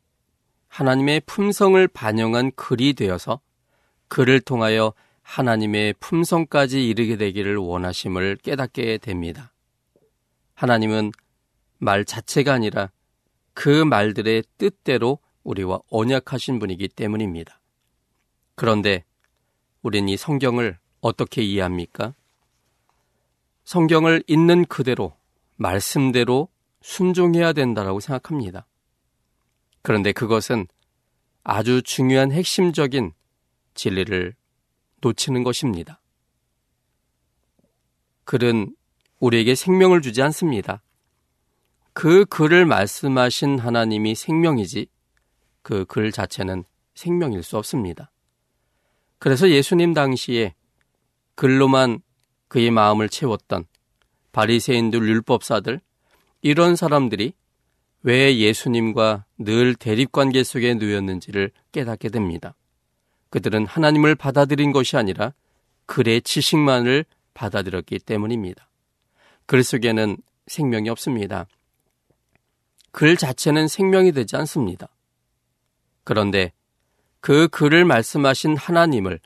[0.67, 3.39] 하나님의 품성을 반영한 글이 되어서
[4.07, 9.53] 그를 통하여 하나님의 품성까지 이르게 되기를 원하심을 깨닫게 됩니다.
[10.53, 11.11] 하나님은
[11.77, 12.91] 말 자체가 아니라
[13.55, 17.59] 그 말들의 뜻대로 우리와 언약하신 분이기 때문입니다.
[18.53, 19.03] 그런데
[19.81, 22.13] 우린 이 성경을 어떻게 이해합니까?
[23.63, 25.17] 성경을 있는 그대로,
[25.55, 26.49] 말씀대로
[26.81, 28.67] 순종해야 된다라고 생각합니다.
[29.81, 30.67] 그런데 그것은
[31.43, 33.13] 아주 중요한 핵심적인
[33.73, 34.35] 진리를
[35.01, 36.01] 놓치는 것입니다.
[38.25, 38.75] 글은
[39.19, 40.81] 우리에게 생명을 주지 않습니다.
[41.95, 44.88] 그 글을 말씀하신 하나님이 생명이지
[45.62, 48.12] 그 글 자체는 생명일 수 없습니다.
[49.17, 50.53] 그래서 예수님 당시에
[51.36, 52.01] 글로만
[52.49, 53.65] 그의 마음을 채웠던
[54.34, 55.79] 바리새인들 율법사들
[56.41, 57.31] 이런 사람들이
[58.03, 62.55] 왜 예수님과 늘 대립관계 속에 놓였는지를 깨닫게 됩니다.
[63.29, 65.34] 그들은 하나님을 받아들인 것이 아니라
[65.86, 68.67] 글의 지식만을 받아들였기 때문입니다.
[69.45, 71.47] 글 속에는 생명이 없습니다.
[72.95, 74.88] 글 자체는 생명이 되지 않습니다.
[76.05, 76.53] 그런데
[77.19, 79.19] 그 글을 말씀하신 하나님을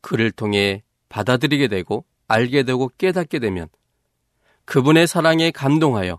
[0.00, 3.68] 글을 통해 받아들이게 되고 알게 되고 깨닫게 되면
[4.64, 6.18] 그분의 사랑에 감동하여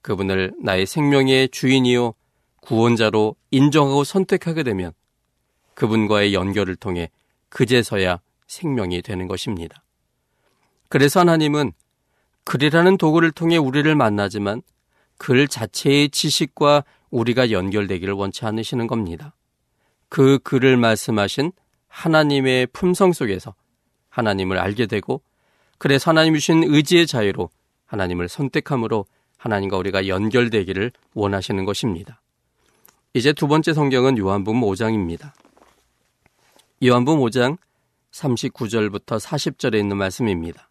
[0.00, 2.14] 그분을 나의 생명의 주인이요
[2.60, 4.92] 구원자로 인정하고 선택하게 되면
[5.74, 7.08] 그분과의 연결을 통해
[7.50, 9.84] 그제서야 생명이 되는 것입니다.
[10.88, 11.70] 그래서 하나님은
[12.42, 14.62] 글이라는 도구를 통해 우리를 만나지만
[15.22, 16.82] 글 자체의 지식과
[17.12, 19.36] 우리가 연결되기를 원치 않으시는 겁니다.
[20.08, 21.52] 그 글을 말씀하신
[21.86, 23.54] 하나님의 품성 속에서
[24.08, 25.22] 하나님을 알게 되고
[25.78, 27.50] 그래서 하나님 주신 의지의 자유로
[27.86, 29.04] 하나님을 선택함으로
[29.36, 32.20] 하나님과 우리가 연결되기를 원하시는 것입니다.
[33.14, 35.30] 이제 두 번째 성경은 요한복음 5장입니다.
[36.84, 37.58] 요한복음 5장
[38.10, 40.68] 39절부터 40절에 있는 말씀입니다.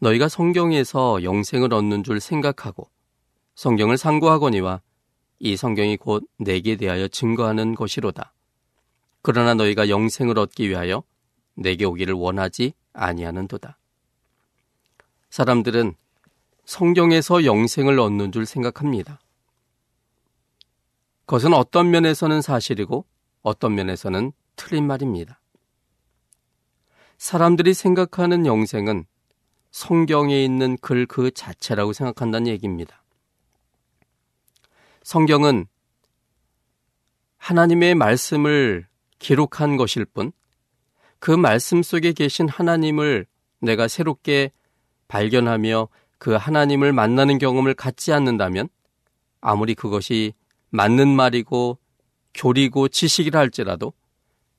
[0.00, 2.90] 너희가 성경에서 영생을 얻는 줄 생각하고
[3.54, 4.80] 성경을 상고하거니와
[5.38, 8.32] 이 성경이 곧 내게 대하여 증거하는 것이로다.
[9.22, 11.02] 그러나 너희가 영생을 얻기 위하여
[11.54, 13.78] 내게 오기를 원하지 아니하는도다.
[15.28, 15.94] 사람들은
[16.64, 19.20] 성경에서 영생을 얻는 줄 생각합니다.
[21.26, 23.04] 그것은 어떤 면에서는 사실이고
[23.42, 25.40] 어떤 면에서는 틀린 말입니다.
[27.18, 29.04] 사람들이 생각하는 영생은
[29.70, 33.02] 성경에 있는 글 그 자체라고 생각한다는 얘기입니다.
[35.02, 35.66] 성경은
[37.38, 38.86] 하나님의 말씀을
[39.18, 40.32] 기록한 것일 뿐,
[41.18, 43.26] 그 말씀 속에 계신 하나님을
[43.60, 44.52] 내가 새롭게
[45.08, 48.68] 발견하며 그 하나님을 만나는 경험을 갖지 않는다면,
[49.40, 50.34] 아무리 그것이
[50.70, 51.78] 맞는 말이고
[52.34, 53.92] 교리고 지식이라 할지라도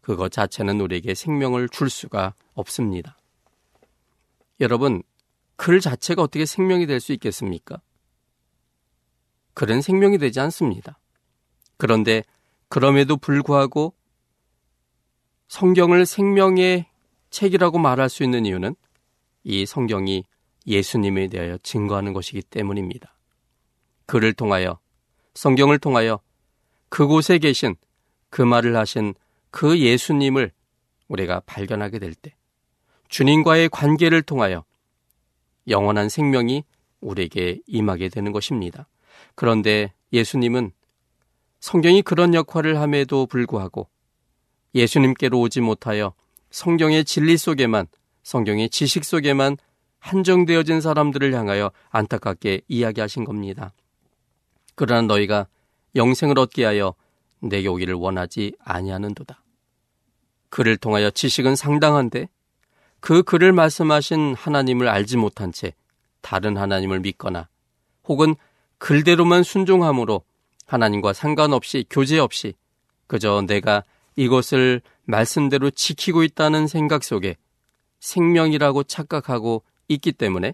[0.02, 3.18] 그것 자체는 우리에게 생명을 줄 수가 없습니다.
[4.62, 5.02] 여러분,
[5.56, 7.82] 글 자체가 어떻게 생명이 될 수 있겠습니까?
[9.56, 11.00] 글은 생명이 되지 않습니다.
[11.78, 12.24] 그런데
[12.70, 13.94] 그럼에도 불구하고
[15.48, 16.86] 성경을 생명의
[17.32, 18.76] 책이라고 말할 수 있는 이유는
[19.44, 20.24] 이 성경이
[20.68, 23.18] 예수님에 대하여 증거하는 것이기 때문입니다.
[24.06, 24.80] 글을 통하여,
[25.34, 26.20] 성경을 통하여
[26.90, 27.76] 그곳에 계신
[28.30, 29.16] 그 말을 하신
[29.50, 30.52] 그 예수님을
[31.08, 32.36] 우리가 발견하게 될 때,
[33.12, 34.64] 주님과의 관계를 통하여
[35.68, 36.64] 영원한 생명이
[37.02, 38.88] 우리에게 임하게 되는 것입니다.
[39.36, 40.72] 그런데 예수님은
[41.60, 43.90] 성경이 그런 역할을 함에도 불구하고
[44.74, 46.14] 예수님께로 오지 못하여
[46.52, 47.88] 성경의 진리 속에만
[48.24, 49.58] 성경의 지식 속에만
[50.00, 53.74] 한정되어진 사람들을 향하여 안타깝게 이야기하신 겁니다.
[54.76, 55.48] 그러나 너희가
[55.96, 56.96] 영생을 얻게 하여
[57.42, 59.44] 내게 오기를 원하지 아니하는도다.
[60.50, 62.30] 그를 통하여 지식은 상당한데
[63.02, 65.74] 그 글을 말씀하신 하나님을 알지 못한 채
[66.22, 67.50] 다른 하나님을 믿거나
[68.08, 68.36] 혹은
[68.78, 70.24] 글대로만 순종함으로
[70.68, 72.54] 하나님과 상관없이 교제 없이
[73.08, 73.84] 그저 내가
[74.16, 77.36] 이것을 말씀대로 지키고 있다는 생각 속에
[78.00, 80.54] 생명이라고 착각하고 있기 때문에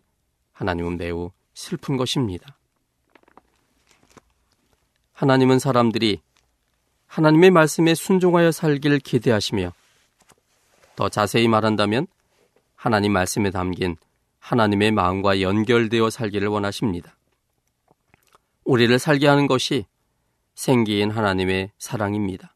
[0.53, 2.57] 하나님은 매우 슬픈 것입니다.
[5.13, 6.21] 하나님은 사람들이
[7.07, 9.73] 하나님의 말씀에 순종하여 살기를 기대하시며
[10.95, 12.07] 더 자세히 말한다면
[12.77, 13.97] 하나님 말씀에 담긴
[14.39, 17.17] 하나님의 마음과 연결되어 살기를 원하십니다.
[18.63, 19.85] 우리를 살게 하는 것이
[20.53, 22.55] 생기인 하나님의 사랑입니다.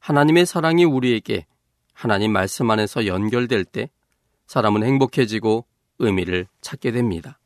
[0.00, 1.46] 하나님의 사랑이 우리에게
[1.92, 3.90] 하나님 말씀 안에서 연결될 때
[4.46, 5.66] 사람은 행복해지고
[5.98, 7.38] 의미를 찾게 됩니다.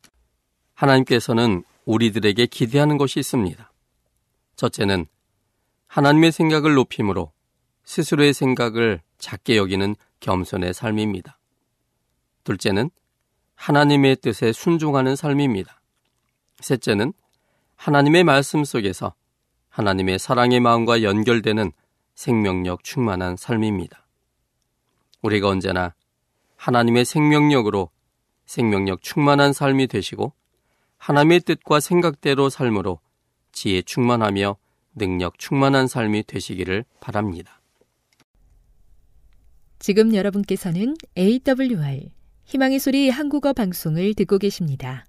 [0.74, 3.72] 하나님께서는 우리들에게 기대하는 것이 있습니다.
[4.55, 5.07] 첫째는
[5.88, 7.33] 하나님의 생각을 높임으로
[7.83, 11.39] 스스로의 생각을 작게 여기는 겸손의 삶입니다.
[12.45, 12.91] 둘째는
[13.55, 15.80] 하나님의 뜻에 순종하는 삶입니다.
[16.61, 17.12] 셋째는
[17.76, 19.14] 하나님의 말씀 속에서
[19.68, 21.72] 하나님의 사랑의 마음과 연결되는
[22.14, 24.07] 생명력 충만한 삶입니다.
[25.22, 25.95] 우리가 언제나
[26.57, 27.91] 하나님의 생명력으로
[28.45, 30.32] 생명력 충만한 삶이 되시고
[30.99, 33.01] 하나님의 뜻과 생각대로 삶으로
[33.53, 34.57] 지혜 충만하며
[34.95, 37.61] 능력 충만한 삶이 되시기를 바랍니다.
[39.78, 42.11] 지금 여러분께서는 AWR
[42.51, 45.07] 희망의 소리 한국어 방송을 듣고 계십니다.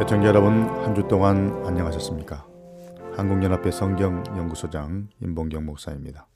[0.00, 2.46] 애청자 여러분 한 주 동안 안녕하셨습니까?
[3.16, 6.26] 한국연합회 성경연구소장 임봉경 목사입니다.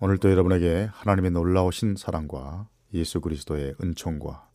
[0.00, 4.48] 오늘도 여러분에게 하나님의 놀라우신 사랑과 예수 그리스도의 은총과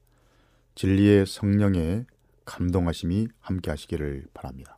[0.75, 2.05] 진리의 성령의
[2.45, 4.77] 감동하심이 함께 하시기를 바랍니다.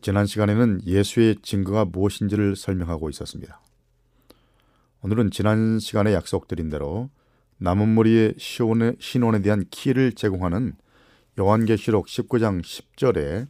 [0.00, 3.60] 지난 시간에는 예수의 증거가 무엇인지를 설명하고 있었습니다.
[5.02, 7.10] 오늘은 지난 시간에 약속드린 대로
[7.58, 10.74] 남은 머리의 신원에 대한 키를 제공하는
[11.38, 13.48] 요한계시록 19장 10절에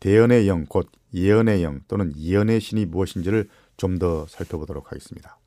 [0.00, 5.41] 대연의 영, 곧 예언의 영 또는 예언의 신이 무엇인지를 좀 더 살펴보도록 하겠습니다.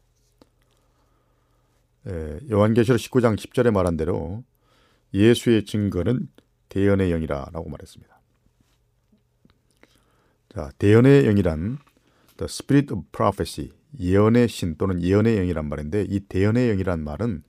[2.08, 4.44] 에, 요한계시록 19장 10절에 말한 대로
[5.14, 6.28] 예수의 증거는
[6.70, 8.22] 대연의 영이라라고 말했습니다.
[10.54, 11.78] 자, 대연의 영이란
[12.38, 17.44] the spirit of prophecy, 예언의 신 또는 예언의 영이란 말인데 이 대연의 영이란 말은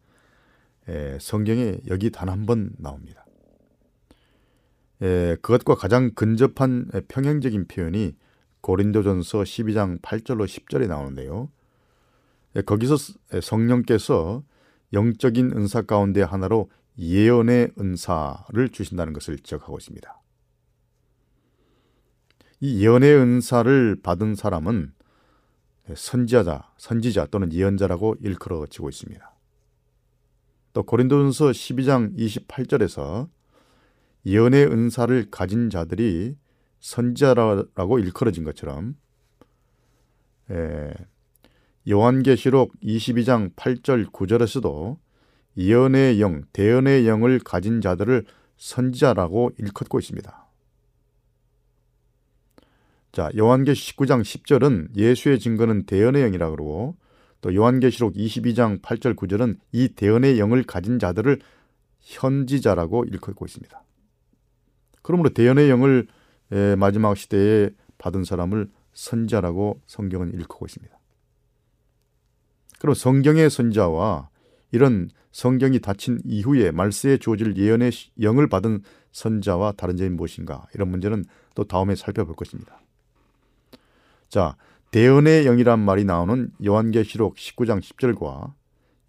[0.89, 3.25] 에, 성경에 여기 단 한 번 나옵니다.
[5.03, 8.15] 에, 그것과 가장 근접한 평행적인 표현이
[8.61, 11.51] 고린도전서 12장 8절로 10절에 나오는데요.
[12.57, 12.97] 에, 거기서
[13.41, 14.43] 성령께서
[14.93, 20.23] 영적인 은사 가운데 하나로 예언의 은사를 주신다는 것을 지적하고 있습니다.
[22.61, 24.93] 이 예언의 은사를 받은 사람은
[25.95, 29.33] 선지자, 선지자 또는 예언자라고 일컬어지고 있습니다.
[30.73, 33.29] 또 고린도전서 12장 28절에서
[34.25, 36.37] 예언의 은사를 가진 자들이
[36.81, 38.97] 선지자라고 일컬어진 것처럼
[40.51, 40.93] 에,
[41.89, 44.99] 요한계시록 22장 8절 9절에서도
[45.57, 48.25] 예언의 영, 대언의 영을 가진 자들을
[48.57, 50.47] 선지자라고 일컫고 있습니다.
[53.13, 56.97] 자, 요한계시 19장 10절은 예수의 증거는 대언의 영이라 그러고
[57.41, 61.39] 또 요한계시록 22장 8절 9절은 이 대언의 영을 가진 자들을
[62.01, 63.85] 현지자라고 일컫고 있습니다.
[65.03, 66.09] 그러므로 대언의 영을
[66.77, 70.96] 마지막 시대에 받은 사람을 선자라고 성경은 일컫고 있습니다.
[72.79, 74.29] 그럼 성경의 선자와
[74.73, 77.91] 이런 성경이 닫힌 이후에 말세에 주어질 예언의
[78.23, 78.81] 영을 받은
[79.13, 81.25] 선자와 다른 점이 무엇인가 이런 문제는
[81.55, 82.81] 또 다음에 살펴볼 것입니다.
[84.29, 84.57] 자,
[84.91, 88.55] 대언의 영이란 말이 나오는 요한계시록 19장 10절과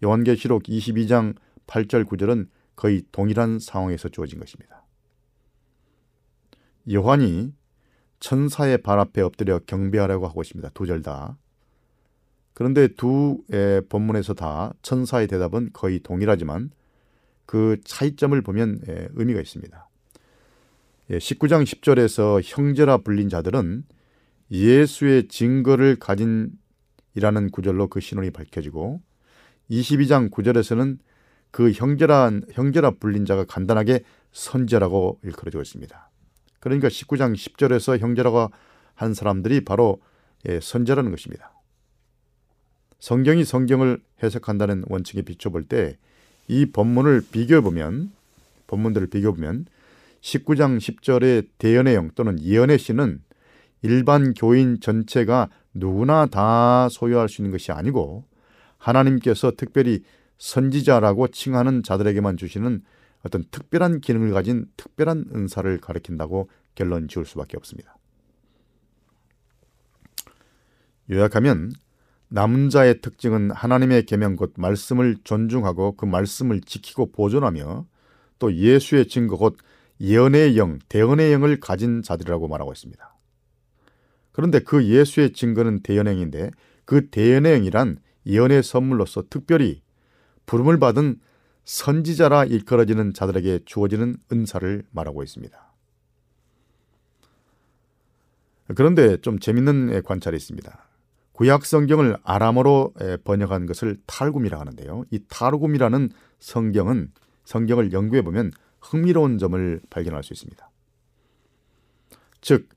[0.04, 1.34] 요한계시록 22장
[1.66, 4.86] 8절 9절은 거의 동일한 상황에서 주어진 것입니다.
[6.90, 7.52] 요한이
[8.20, 10.70] 천사의 발 앞에 엎드려 경배하라고 하고 있습니다.
[10.70, 11.36] 두 절 다.
[12.58, 13.44] 그런데 두
[13.88, 16.72] 본문에서 다 천사의 대답은 거의 동일하지만
[17.46, 18.80] 그 차이점을 보면
[19.14, 19.88] 의미가 있습니다.
[21.08, 23.84] 19장 예, 10절에서 형제라 불린 자들은
[24.50, 26.50] 예수의 증거를 가진
[27.14, 29.02] 이라는 구절로 그 신원이 밝혀지고
[29.70, 30.98] 22장 9절에서는
[31.52, 34.02] 그 형제라 형제라 불린 자가 간단하게
[34.32, 36.10] 선제라고 일컬어지고 있습니다.
[36.58, 38.50] 그러니까 19장 10절에서 형제라고
[38.96, 40.02] 한 사람들이 바로
[40.48, 41.52] 예, 선제라는 것입니다.
[43.00, 45.96] 성경이 성경을 해석한다는 원칙에 비춰볼 때
[46.48, 48.10] 이 본문을 비교해 보면
[48.66, 49.66] 본문들을 비교해 보면
[50.22, 53.22] 19장 10절의 대연의 영 또는 예언의 씨는
[53.82, 58.24] 일반 교인 전체가 누구나 다 소유할 수 있는 것이 아니고
[58.78, 60.02] 하나님께서 특별히
[60.38, 62.82] 선지자라고 칭하는 자들에게만 주시는
[63.24, 67.96] 어떤 특별한 기능을 가진 특별한 은사를 가리킨다고 결론 지을 수밖에 없습니다.
[71.10, 71.72] 요약하면
[72.28, 77.86] 남은 자의 특징은 하나님의 계명 곧 말씀을 존중하고 그 말씀을 지키고 보존하며
[78.38, 79.56] 또 예수의 증거 곧
[80.00, 83.14] 예언의 영, 대언의 영을 가진 자들이라고 말하고 있습니다.
[84.32, 86.50] 그런데 그 예수의 증거는 대언의 영인데
[86.84, 89.82] 그 대언의 영이란 예언의 선물로서 특별히
[90.46, 91.20] 부름을 받은
[91.64, 95.72] 선지자라 일컬어지는 자들에게 주어지는 은사를 말하고 있습니다.
[98.74, 100.87] 그런데 좀 재밌는 관찰이 있습니다.
[101.38, 105.04] 구약 성경을 아람어로 번역한 것을 탈굼이라 하는데요.
[105.12, 106.10] 이 탈굼이라는
[106.40, 107.12] 성경은
[107.44, 110.68] 성경을 연구해 보면 흥미로운 점을 발견할 수 있습니다.
[112.40, 112.68] 즉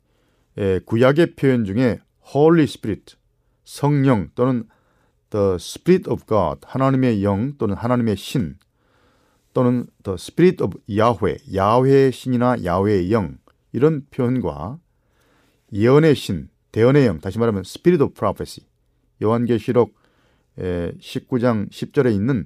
[0.85, 2.01] 구약의 표현 중에
[2.35, 3.15] Holy Spirit
[3.63, 4.67] 성령 또는
[5.31, 8.59] The Spirit of God 하나님의 영 또는 하나님의 신
[9.53, 13.39] 또는 the spirit of 야훼, 야훼의 신이나 야훼의 영
[13.71, 14.77] 이런 표현과
[15.73, 18.67] 예언의 신, 대언의 영, 다시 말하면 spirit of prophecy.
[19.21, 19.93] 요한계시록
[20.57, 22.45] 19장 10절에 있는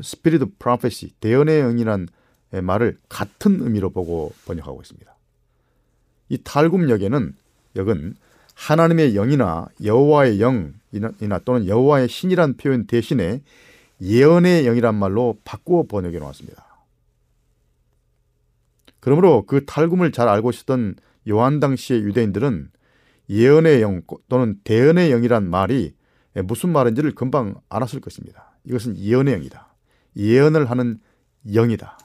[0.00, 2.08] spirit of prophecy, 대언의 영이란
[2.62, 5.14] 말을 같은 의미로 보고 번역하고 있습니다.
[6.28, 7.34] 이 탈굼역에는
[7.76, 8.16] 역은
[8.54, 13.42] 하나님의 영이나 여호와의 영이나 또는 여호와의 신이란 표현 대신에
[14.00, 16.66] 예언의 영이란 말로 바꾸어 번역해 놓았습니다.
[19.00, 20.96] 그러므로 그 탈굼을 잘 알고 있었던
[21.28, 22.70] 요한 당시의 유대인들은
[23.28, 25.94] 예언의 영 또는 대언의 영이란 말이
[26.44, 28.56] 무슨 말인지를 금방 알았을 것입니다.
[28.64, 29.74] 이것은 예언의 영이다.
[30.16, 31.00] 예언을 하는
[31.46, 31.98] 영이다.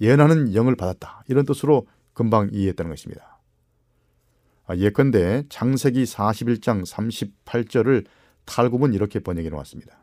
[0.00, 1.24] 예언하는 영을 받았다.
[1.28, 3.40] 이런 뜻으로 금방 이해했다는 것입니다.
[4.66, 8.06] 아, 예컨대 창세기 41장 38절을
[8.44, 9.96] 탈굽은 이렇게 번역해 놓았습니다.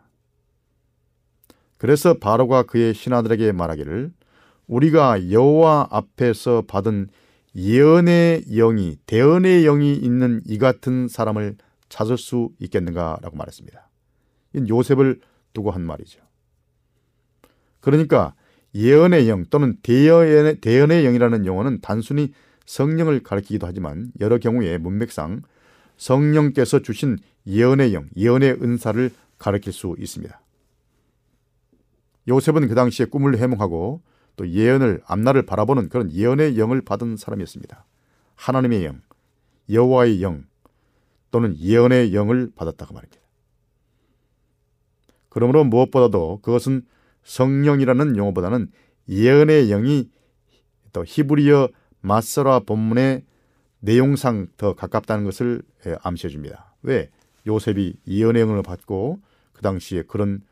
[1.78, 4.14] 그래서 바로가 그의 신하들에게 말하기를
[4.68, 7.10] 우리가 여호와 앞에서 받은
[7.56, 11.58] 예언의 영이 대언의 영이 있는 이 같은 사람을
[11.89, 13.89] 찾을 수 있겠는가라고 말했습니다.
[14.68, 15.20] 요셉을
[15.54, 16.22] 두고 한 말이죠.
[17.80, 18.36] 그러니까
[18.76, 22.34] 예언의 영 또는 대언의, 대언의 영이라는 용어는 단순히
[22.66, 25.41] 성령을 가리키기도 하지만 여러 경우에 문맥상
[25.97, 30.39] 성령께서 주신 예언의 영, 예언의 은사를 가리킬 수 있습니다.
[32.28, 34.02] 요셉은 그 당시에 꿈을 해몽하고
[34.40, 37.84] 또 예언을 앞날을 바라보는 그런 예언의 영을 받은 사람이었습니다.
[38.36, 39.02] 하나님의 영,
[39.70, 40.46] 여호와의 영
[41.30, 43.22] 또는 예언의 영을 받았다고 말입니다.
[45.28, 46.86] 그러므로 무엇보다도 그것은
[47.24, 48.72] 성령이라는 용어보다는
[49.10, 50.10] 예언의 영이
[50.94, 51.68] 또 히브리어
[52.00, 53.26] 마서라 본문의
[53.82, 55.62] 내용상 더 가깝다는 것을
[56.02, 56.74] 암시해 줍니다.
[56.82, 57.10] 왜?
[57.46, 59.20] 요셉이 예언의 영을 받고
[59.52, 60.44] 그 당시에 그런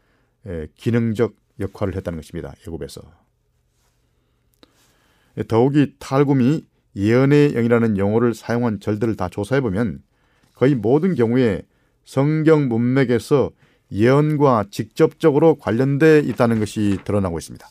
[0.76, 2.54] 기능적 역할을 했다는 것입니다.
[2.68, 3.27] 애굽에서.
[5.48, 6.66] 더욱이 탈굼이
[6.96, 10.02] 예언의 영이라는 용어를 사용한 절들을 다 조사해 보면
[10.54, 11.62] 거의 모든 경우에
[12.06, 13.52] 성경 문맥에서
[13.92, 17.68] 예언과 직접적으로 관련돼 있다는 것이 드러나고 있습니다.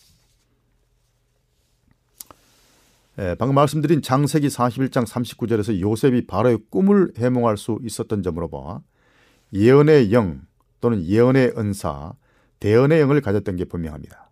[3.19, 8.81] 예, 방금 말씀드린 장세기 41장 39절에서 요셉이 바로의 꿈을 해몽할 수 있었던 점으로 봐
[9.55, 10.43] 예언의 영
[10.81, 12.13] 또는 예언의 은사,
[12.61, 14.31] 대언의 영을 가졌던 게 분명합니다.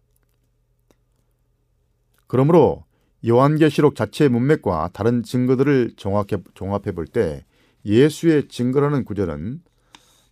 [2.27, 2.84] 그러므로
[3.27, 7.45] 요한계시록 자체의 문맥과 다른 증거들을 종합해, 종합해 볼 때
[7.87, 9.63] 예수의 증거라는 구절은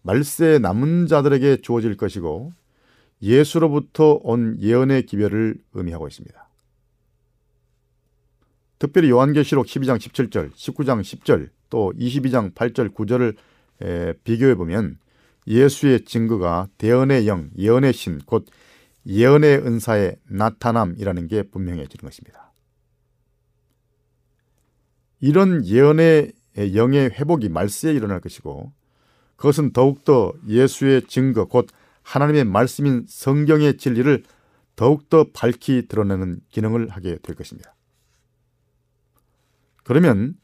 [0.02, 2.52] 말세에 남은 자들에게 주어질 것이고
[3.22, 6.48] 예수로부터 온 예언의 기별을 의미하고 있습니다.
[8.78, 13.36] 특별히 요한계시록 12장 17절, 19장 10절, 또 22장 8절, 9절을
[14.24, 14.98] 비교해 보면
[15.46, 18.46] 예수의 증거가 대언의 영, 예언의 신, 곧
[19.06, 22.41] 예언의 은사의 나타남이라는 게 분명해지는 것입니다.
[25.22, 26.32] 이런 예언의
[26.74, 28.72] 영의 회복이 말세에 일어날 것이고
[29.36, 31.68] 그것은 더욱더 예수의 증거, 곧
[32.02, 34.24] 하나님의 말씀인 성경의 진리를
[34.76, 37.74] 더욱더 밝히 드러내는 기능을 하게 될 것입니다.
[39.84, 40.34] 그러면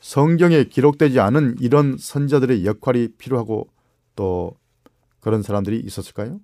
[0.00, 3.68] 성경에 기록되지 않은 이런 선자들의 역할이 필요하고
[4.16, 4.56] 또
[5.20, 6.40] 그런 사람들이 있었을까요?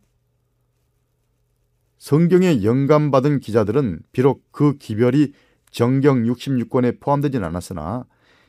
[1.98, 5.32] 성경에 영감받은 기자들은 비록 그 기별이
[5.72, 8.04] 정경 66권에 포함되진 않았으나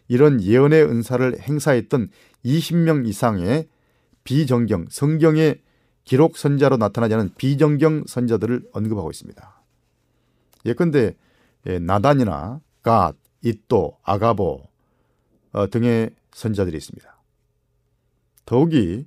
[0.07, 2.09] 이런 예언의 은사를 행사했던
[2.45, 3.67] 20명 이상의
[4.23, 5.61] 비정경, 성경의
[6.03, 9.61] 기록 선자로 나타나지 않은 비정경 선자들을 언급하고 있습니다.
[10.65, 11.15] 예컨대
[11.65, 14.61] 예, 나단이나 갓, 이또, 아가보
[15.53, 17.21] 어, 등의 선자들이 있습니다.
[18.45, 19.05] 더욱이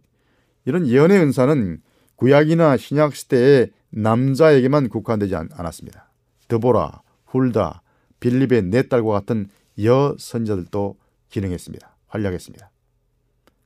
[0.64, 1.82] 이런 예언의 은사는
[2.16, 6.08] 구약이나 신약 시대의 남자에게만 국한되지 않았습니다.
[6.48, 7.82] 드보라, 훌다,
[8.20, 9.48] 빌립의 네 딸과 같은
[9.84, 10.96] 여 선자들도
[11.28, 11.96] 기능했습니다.
[12.08, 12.70] 활약했습니다.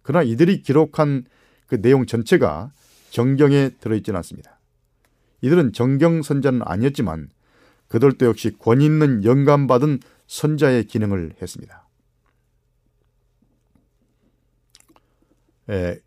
[0.03, 1.24] 그러나 이들이 기록한
[1.66, 2.72] 그 내용 전체가
[3.11, 4.59] 정경에 들어있지는 않습니다.
[5.42, 7.30] 이들은 정경 선자는 아니었지만
[7.88, 11.88] 그들도 역시 권위 있는 영감받은 선자의 기능을 했습니다.
[15.70, 16.01] 에,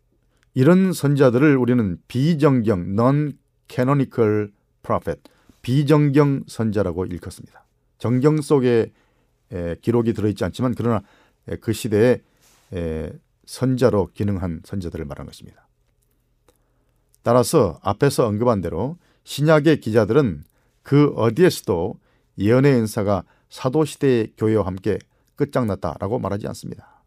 [0.54, 5.20] 이런 선자들을 우리는 비정경, non-canonical prophet,
[5.62, 7.63] 비정경 선자라고 일컫습니다.
[8.04, 8.92] 정경 속에
[9.50, 11.00] 에, 기록이 들어있지 않지만 그러나
[11.48, 12.20] 에, 그 시대에
[12.74, 13.10] 에,
[13.46, 15.66] 선자로 기능한 선자들을 말한 것입니다.
[17.22, 20.44] 따라서 앞에서 언급한 대로 신약의 기자들은
[20.82, 21.98] 그 어디에서도
[22.36, 24.98] 예언의 은사가 사도 시대의 교회와 함께
[25.36, 27.02] 끝장났다라고 말하지 않습니다.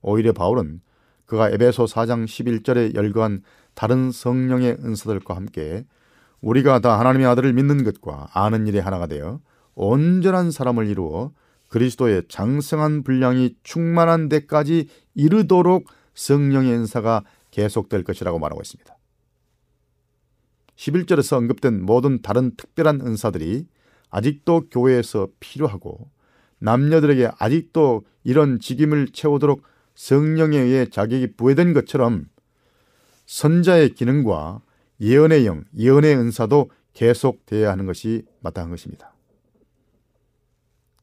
[0.00, 0.80] 오히려 바울은
[1.26, 3.42] 그가 에베소 4장 11절에 열거한
[3.74, 5.84] 다른 성령의 은사들과 함께
[6.40, 9.40] 우리가 다 하나님의 아들을 믿는 것과 아는 일에 하나가 되어
[9.82, 11.32] 온전한 사람을 이루어
[11.68, 18.94] 그리스도의 장성한 분량이 충만한 데까지 이르도록 성령의 은사가 계속될 것이라고 말하고 있습니다.
[20.76, 23.66] 11절에서 언급된 모든 다른 특별한 은사들이
[24.10, 26.10] 아직도 교회에서 필요하고
[26.58, 29.62] 남녀들에게 아직도 이런 직임을 채우도록
[29.94, 32.26] 성령에 의해 자격이 부여된 것처럼
[33.24, 34.60] 선자의 기능과
[35.00, 39.14] 예언의 영, 예언의 은사도 계속되어야 하는 것이 마땅한 것입니다.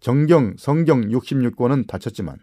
[0.08, 2.38] 정경, 성경 66권은 닫혔지만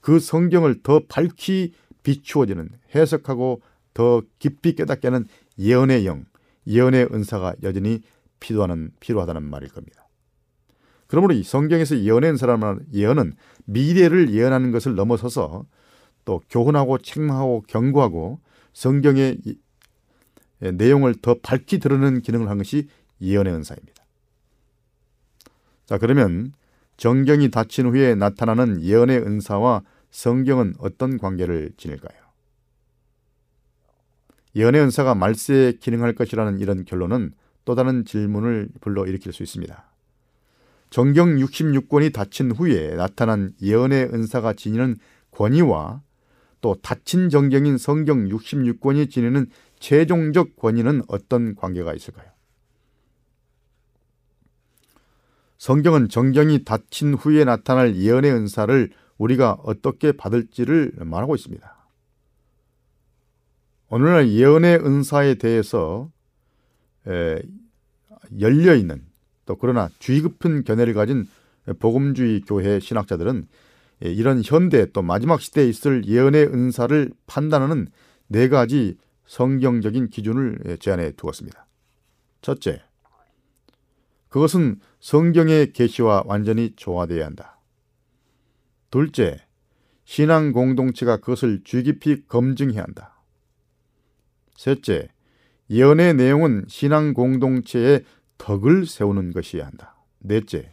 [0.00, 3.60] 그 성경을 더 밝히 비추어지는 해석하고
[3.92, 5.26] 더 깊이 깨닫게 하는
[5.58, 6.24] 예언의 영,
[6.66, 8.00] 예언의 은사가 여전히
[8.40, 10.08] 필요하는, 필요하다는 말일 겁니다.
[11.06, 13.34] 그러므로 이 성경에서 예언의 은사라는 예언은
[13.66, 15.66] 미래를 예언하는 것을 넘어서서
[16.24, 18.40] 또 교훈하고 책망하고 경고하고
[18.72, 19.42] 성경의
[20.58, 22.88] 내용을 더 밝히 드러내는 기능을 한 것이
[23.20, 24.04] 예언의 은사입니다.
[25.84, 26.54] 자, 그러면
[26.96, 32.16] 정경이 닫힌 후에 나타나는 예언의 은사와 성경은 어떤 관계를 지닐까요?
[34.56, 37.32] 예언의 은사가 말세에 기능할 것이라는 이런 결론은
[37.64, 39.84] 또 다른 질문을 불러일으킬 수 있습니다.
[40.90, 44.96] 정경 66권이 닫힌 후에 나타난 예언의 은사가 지니는
[45.32, 46.02] 권위와
[46.60, 49.46] 또 닫힌 정경인 성경 66권이 지니는
[49.80, 52.33] 최종적 권위는 어떤 관계가 있을까요?
[55.58, 61.74] 성경은 정경이 닫힌 후에 나타날 예언의 은사를 우리가 어떻게 받을지를 말하고 있습니다.
[63.88, 66.10] 오늘날 예언의 은사에 대해서
[68.40, 69.04] 열려 있는
[69.46, 71.28] 또 그러나 주의 깊은 견해를 가진
[71.78, 73.46] 복음주의 교회 신학자들은
[74.00, 77.88] 이런 현대 또 마지막 시대에 있을 예언의 은사를 판단하는
[78.26, 81.66] 네 가지 성경적인 기준을 제안해 두었습니다.
[82.42, 82.82] 첫째,
[84.34, 87.60] 그것은 성경의 계시와 완전히 조화되어야 한다.
[88.90, 89.38] 둘째,
[90.04, 93.22] 신앙 공동체가 그것을 주의 깊이 검증해야 한다.
[94.56, 95.06] 셋째,
[95.70, 98.04] 예언의 내용은 신앙 공동체의
[98.36, 99.94] 덕을 세우는 것이어야 한다.
[100.18, 100.68] 넷째,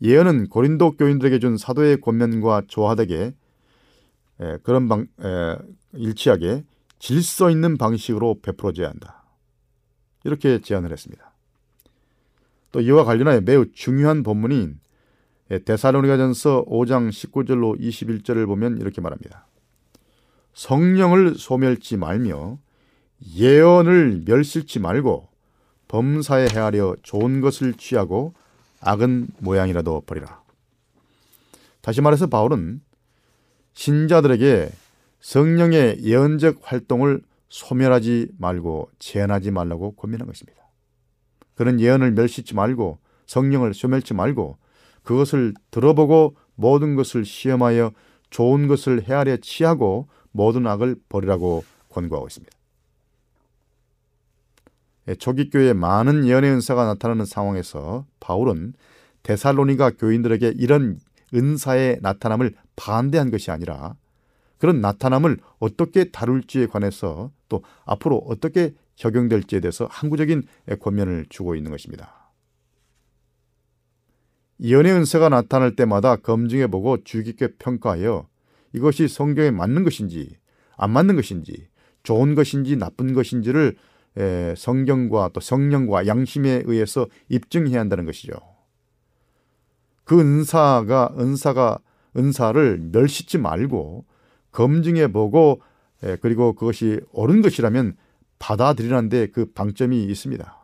[0.00, 3.34] 예언은 고린도 교인들에게 준 사도의 권면과 조화되게
[4.40, 5.58] 에, 그런 방 에,
[5.92, 6.64] 일치하게
[6.98, 9.26] 질서 있는 방식으로 베풀어져야 한다.
[10.24, 11.27] 이렇게 제안을 했습니다.
[12.72, 14.78] 또 이와 관련하여 매우 중요한 본문인
[15.64, 19.46] 데살로니가전서 5장 19절로 21절을 보면 이렇게 말합니다.
[20.52, 22.58] 성령을 소멸치 말며
[23.36, 25.28] 예언을 멸실치 말고
[25.88, 28.34] 범사에 헤아려 좋은 것을 취하고
[28.80, 30.42] 악은 모양이라도 버리라.
[31.80, 32.82] 다시 말해서 바울은
[33.72, 34.70] 신자들에게
[35.20, 40.67] 성령의 예언적 활동을 소멸하지 말고 제한하지 말라고 권면한 것입니다.
[41.58, 44.58] 그런 예언을 멸시치 말고 성령을 소멸치 말고
[45.02, 47.90] 그것을 들어보고 모든 것을 시험하여
[48.30, 52.56] 좋은 것을 헤아려 취하고 모든 악을 버리라고 권고하고 있습니다.
[55.08, 58.74] 예, 초기 교회에 많은 예언의 은사가 나타나는 상황에서 바울은
[59.24, 61.00] 데살로니가 교인들에게 이런
[61.34, 63.96] 은사의 나타남을 반대한 것이 아니라
[64.58, 70.42] 그런 나타남을 어떻게 다룰지에 관해서 또 앞으로 어떻게 적용될지에 대해서 항구적인
[70.80, 72.32] 권면을 주고 있는 것입니다.
[74.60, 78.28] 예언의 은사가 나타날 때마다 검증해보고 주의 깊게 평가하여
[78.72, 80.36] 이것이 성경에 맞는 것인지
[80.76, 81.68] 안 맞는 것인지
[82.02, 83.76] 좋은 것인지 나쁜 것인지를
[84.56, 88.32] 성경과 또 성령과 양심에 의해서 입증해야 한다는 것이죠.
[90.02, 91.78] 그 은사가 은사가
[92.16, 94.06] 은사를 멸시지 말고
[94.50, 95.60] 검증해 보고
[96.20, 97.96] 그리고 그것이 옳은 것이라면
[98.38, 100.56] 받아들이는데 그 방점이 있습니다.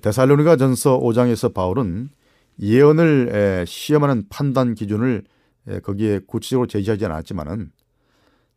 [0.00, 2.10] 데살로니가 전서 5장에서 바울은
[2.60, 5.24] 예언을 시험하는 판단 기준을
[5.82, 7.70] 거기에 구체적으로 제시하지 않았지만은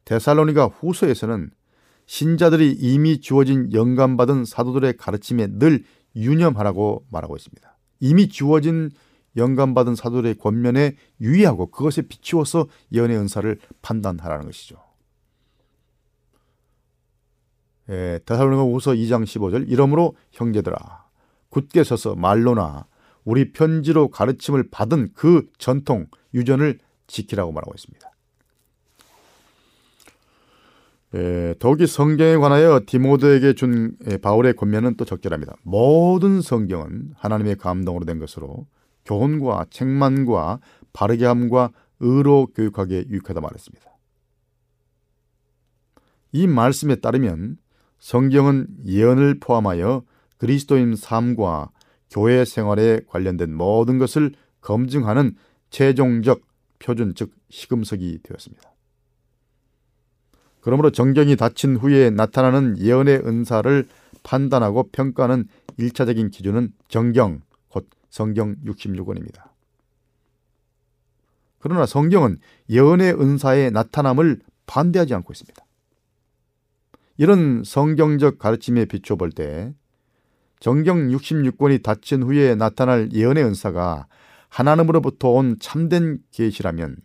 [0.05, 1.51] 데살로니가 후서에서는
[2.07, 5.83] 신자들이 이미 주어진 영감받은 사도들의 가르침에 늘
[6.15, 7.77] 유념하라고 말하고 있습니다.
[7.99, 8.89] 이미 주어진
[9.37, 14.77] 영감받은 사도들의 권면에 유의하고 그것에 비추어서 예언의 은사를 판단하라는 것이죠.
[17.91, 20.77] 예, 데살로니가 후서 2장 15절 이러므로 형제들아
[21.49, 22.87] 굳게 서서 말로나
[23.25, 28.09] 우리 편지로 가르침을 받은 그 전통 유전을 지키라고 말하고 있습니다.
[31.13, 35.55] 예, 더욱이 성경에 관하여 디모드에게 준 예, 바울의 권면은 또 적절합니다.
[35.63, 38.65] 모든 성경은 하나님의 감동으로 된 것으로
[39.03, 40.59] 교훈과 책만과
[40.93, 43.91] 바르게 함과 의로 교육하기에 유익하다 말했습니다.
[46.31, 47.57] 이 말씀에 따르면
[48.01, 50.03] 성경은 예언을 포함하여
[50.37, 51.69] 그리스도인 삶과
[52.09, 55.35] 교회 생활에 관련된 모든 것을 검증하는
[55.69, 56.41] 최종적
[56.79, 58.69] 표준 즉 시금석이 되었습니다.
[60.61, 63.87] 그러므로 정경이 닫힌 후에 나타나는 예언의 은사를
[64.23, 65.47] 판단하고 평가하는
[65.77, 69.49] 일차적인 기준은 정경, 곧 성경 66권입니다.
[71.59, 72.39] 그러나 성경은
[72.69, 75.65] 예언의 은사의 나타남을 반대하지 않고 있습니다.
[77.21, 79.75] 이런 성경적 가르침에 비춰 볼 때
[80.59, 84.07] 정경 66권이 닫힌 후에 나타날 예언의 은사가
[84.49, 86.95] 하나님으로부터 온 참된 계시라면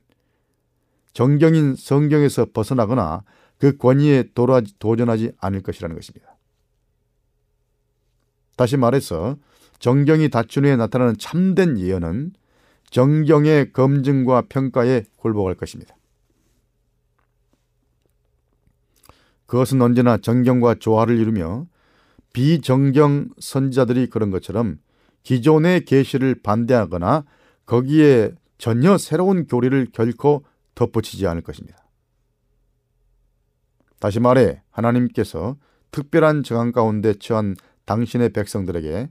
[1.12, 3.24] 정경인 성경에서 벗어나거나
[3.58, 4.30] 그 권위에
[4.78, 6.38] 도전하지 않을 것이라는 것입니다.
[8.56, 9.36] 다시 말해서
[9.80, 12.32] 정경이 닫힌 후에 나타나는 참된 예언은
[12.88, 15.94] 정경의 검증과 평가에 굴복할 것입니다.
[19.46, 21.66] 그것은 언제나 정경과 조화를 이루며
[22.32, 24.78] 비정경 선자들이 그런 것처럼
[25.22, 27.24] 기존의 계시를 반대하거나
[27.64, 30.44] 거기에 전혀 새로운 교리를 결코
[30.74, 31.78] 덧붙이지 않을 것입니다.
[33.98, 35.56] 다시 말해 하나님께서
[35.90, 39.08] 특별한 정황 가운데 처한 당신의 백성들에게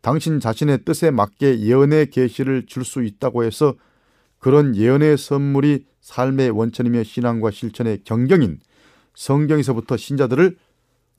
[0.00, 3.74] 당신 자신의 뜻에 맞게 예언의 계시를 줄 수 있다고 해서
[4.38, 8.60] 그런 예언의 선물이 삶의 원천이며 신앙과 실천의 경경인
[9.14, 10.56] 성경에서부터 신자들을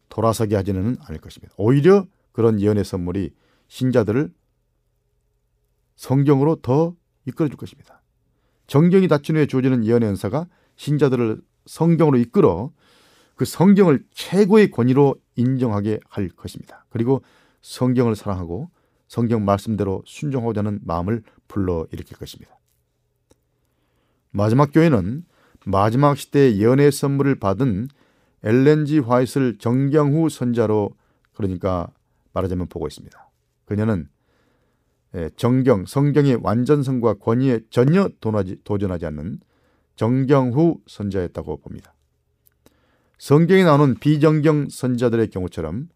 [0.09, 1.53] 돌아서게 하지는 않을 것입니다.
[1.57, 3.31] 오히려 그런 예언의 선물이
[3.67, 4.31] 신자들을
[5.95, 8.01] 성경으로 더 이끌어 줄 것입니다.
[8.67, 12.71] 정경이 닫힌 후에 주어지는 예언의 은사가 신자들을 성경으로 이끌어
[13.35, 16.85] 그 성경을 최고의 권위로 인정하게 할 것입니다.
[16.89, 17.21] 그리고
[17.61, 18.69] 성경을 사랑하고
[19.07, 22.57] 성경 말씀대로 순종하고자 하는 마음을 불러 일으킬 것입니다.
[24.31, 25.25] 마지막 교회는
[25.65, 27.87] 마지막 시대의 예언의 선물을 받은
[28.43, 30.91] 엘렌지 화이트를 정경 후 선자로
[31.33, 31.89] 그러니까
[32.33, 33.29] 말하자면 보고 있습니다.
[33.65, 34.07] 그녀는
[35.15, 38.09] 예, 정경, 성경의 완전성과 권위에 전혀
[38.63, 39.39] 도전하지 않는
[39.95, 41.93] 정경 후 선자였다고 봅니다.
[43.17, 45.87] 성경에 나오는 비정경 선자들의 경우처럼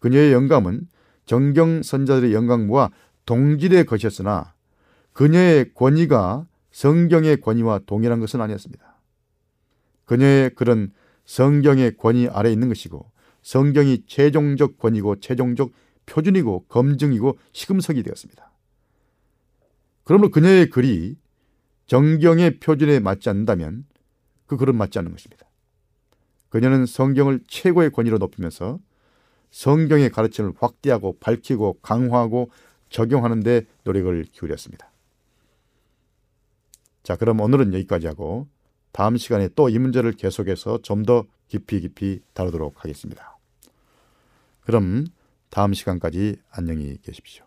[0.00, 0.88] 그녀의 영감은
[1.24, 2.90] 정경 선자들의 영광과
[3.26, 4.54] 동질의 것이었으나
[5.12, 8.93] 그녀의 권위가 성경의 권위와 동일한 것은 아니었습니다.
[10.04, 10.92] 그녀의 그런
[11.24, 13.10] 성경의 권위 아래 있는 것이고
[13.42, 15.72] 성경이 최종적 권위고 최종적
[16.06, 18.50] 표준이고 검증이고 시금석이 되었습니다.
[20.04, 21.16] 그러므로 그녀의 글이
[21.86, 23.86] 정경의 표준에 맞지 않는다면
[24.46, 25.46] 그 글은 맞지 않는 것입니다.
[26.48, 28.78] 그녀는 성경을 최고의 권위로 높이면서
[29.50, 32.50] 성경의 가르침을 확대하고 밝히고 강화하고
[32.90, 34.90] 적용하는 데 노력을 기울였습니다.
[37.02, 38.48] 자, 그럼 오늘은 여기까지 하고
[38.94, 43.36] 다음 시간에 또 이 문제를 계속해서 좀 더 깊이 깊이 다루도록 하겠습니다.
[44.60, 45.04] 그럼
[45.50, 47.44] 다음 시간까지 안녕히 계십시오.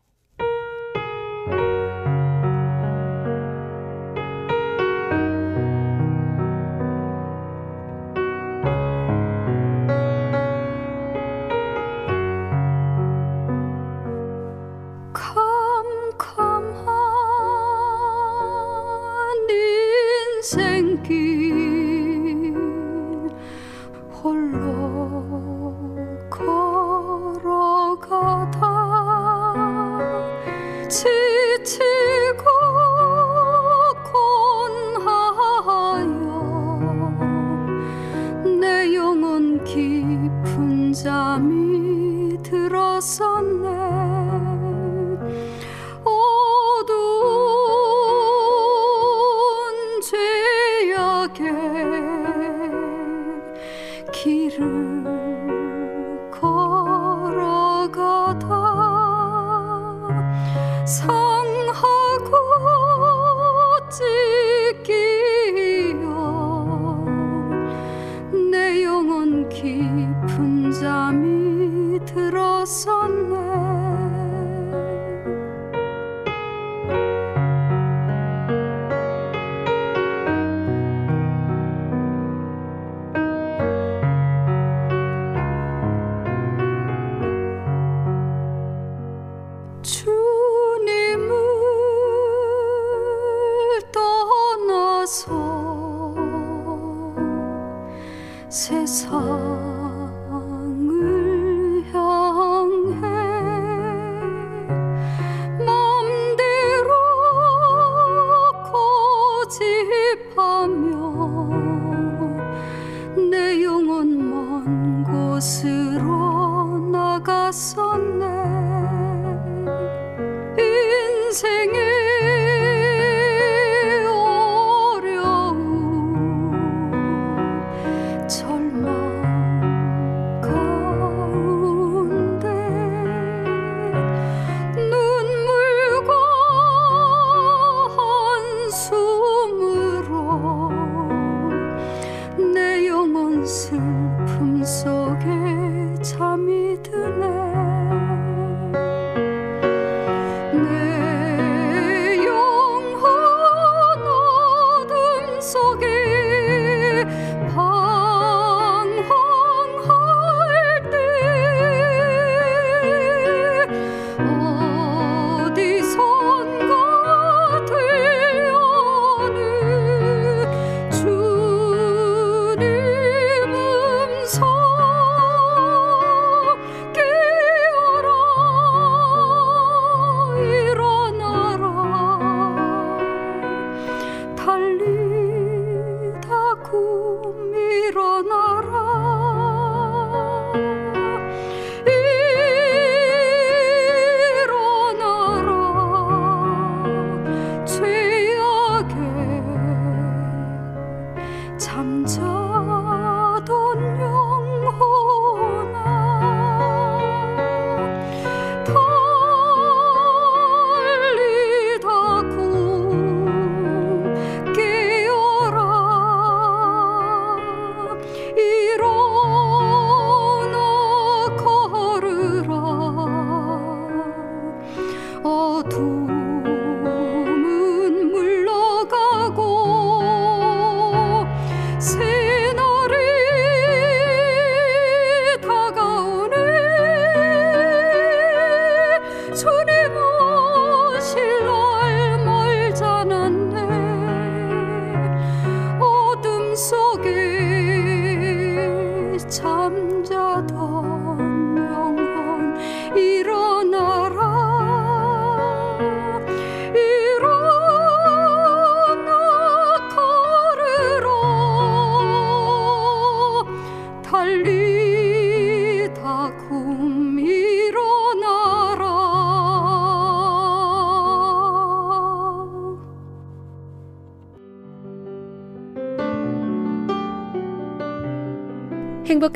[145.16, 145.57] 슬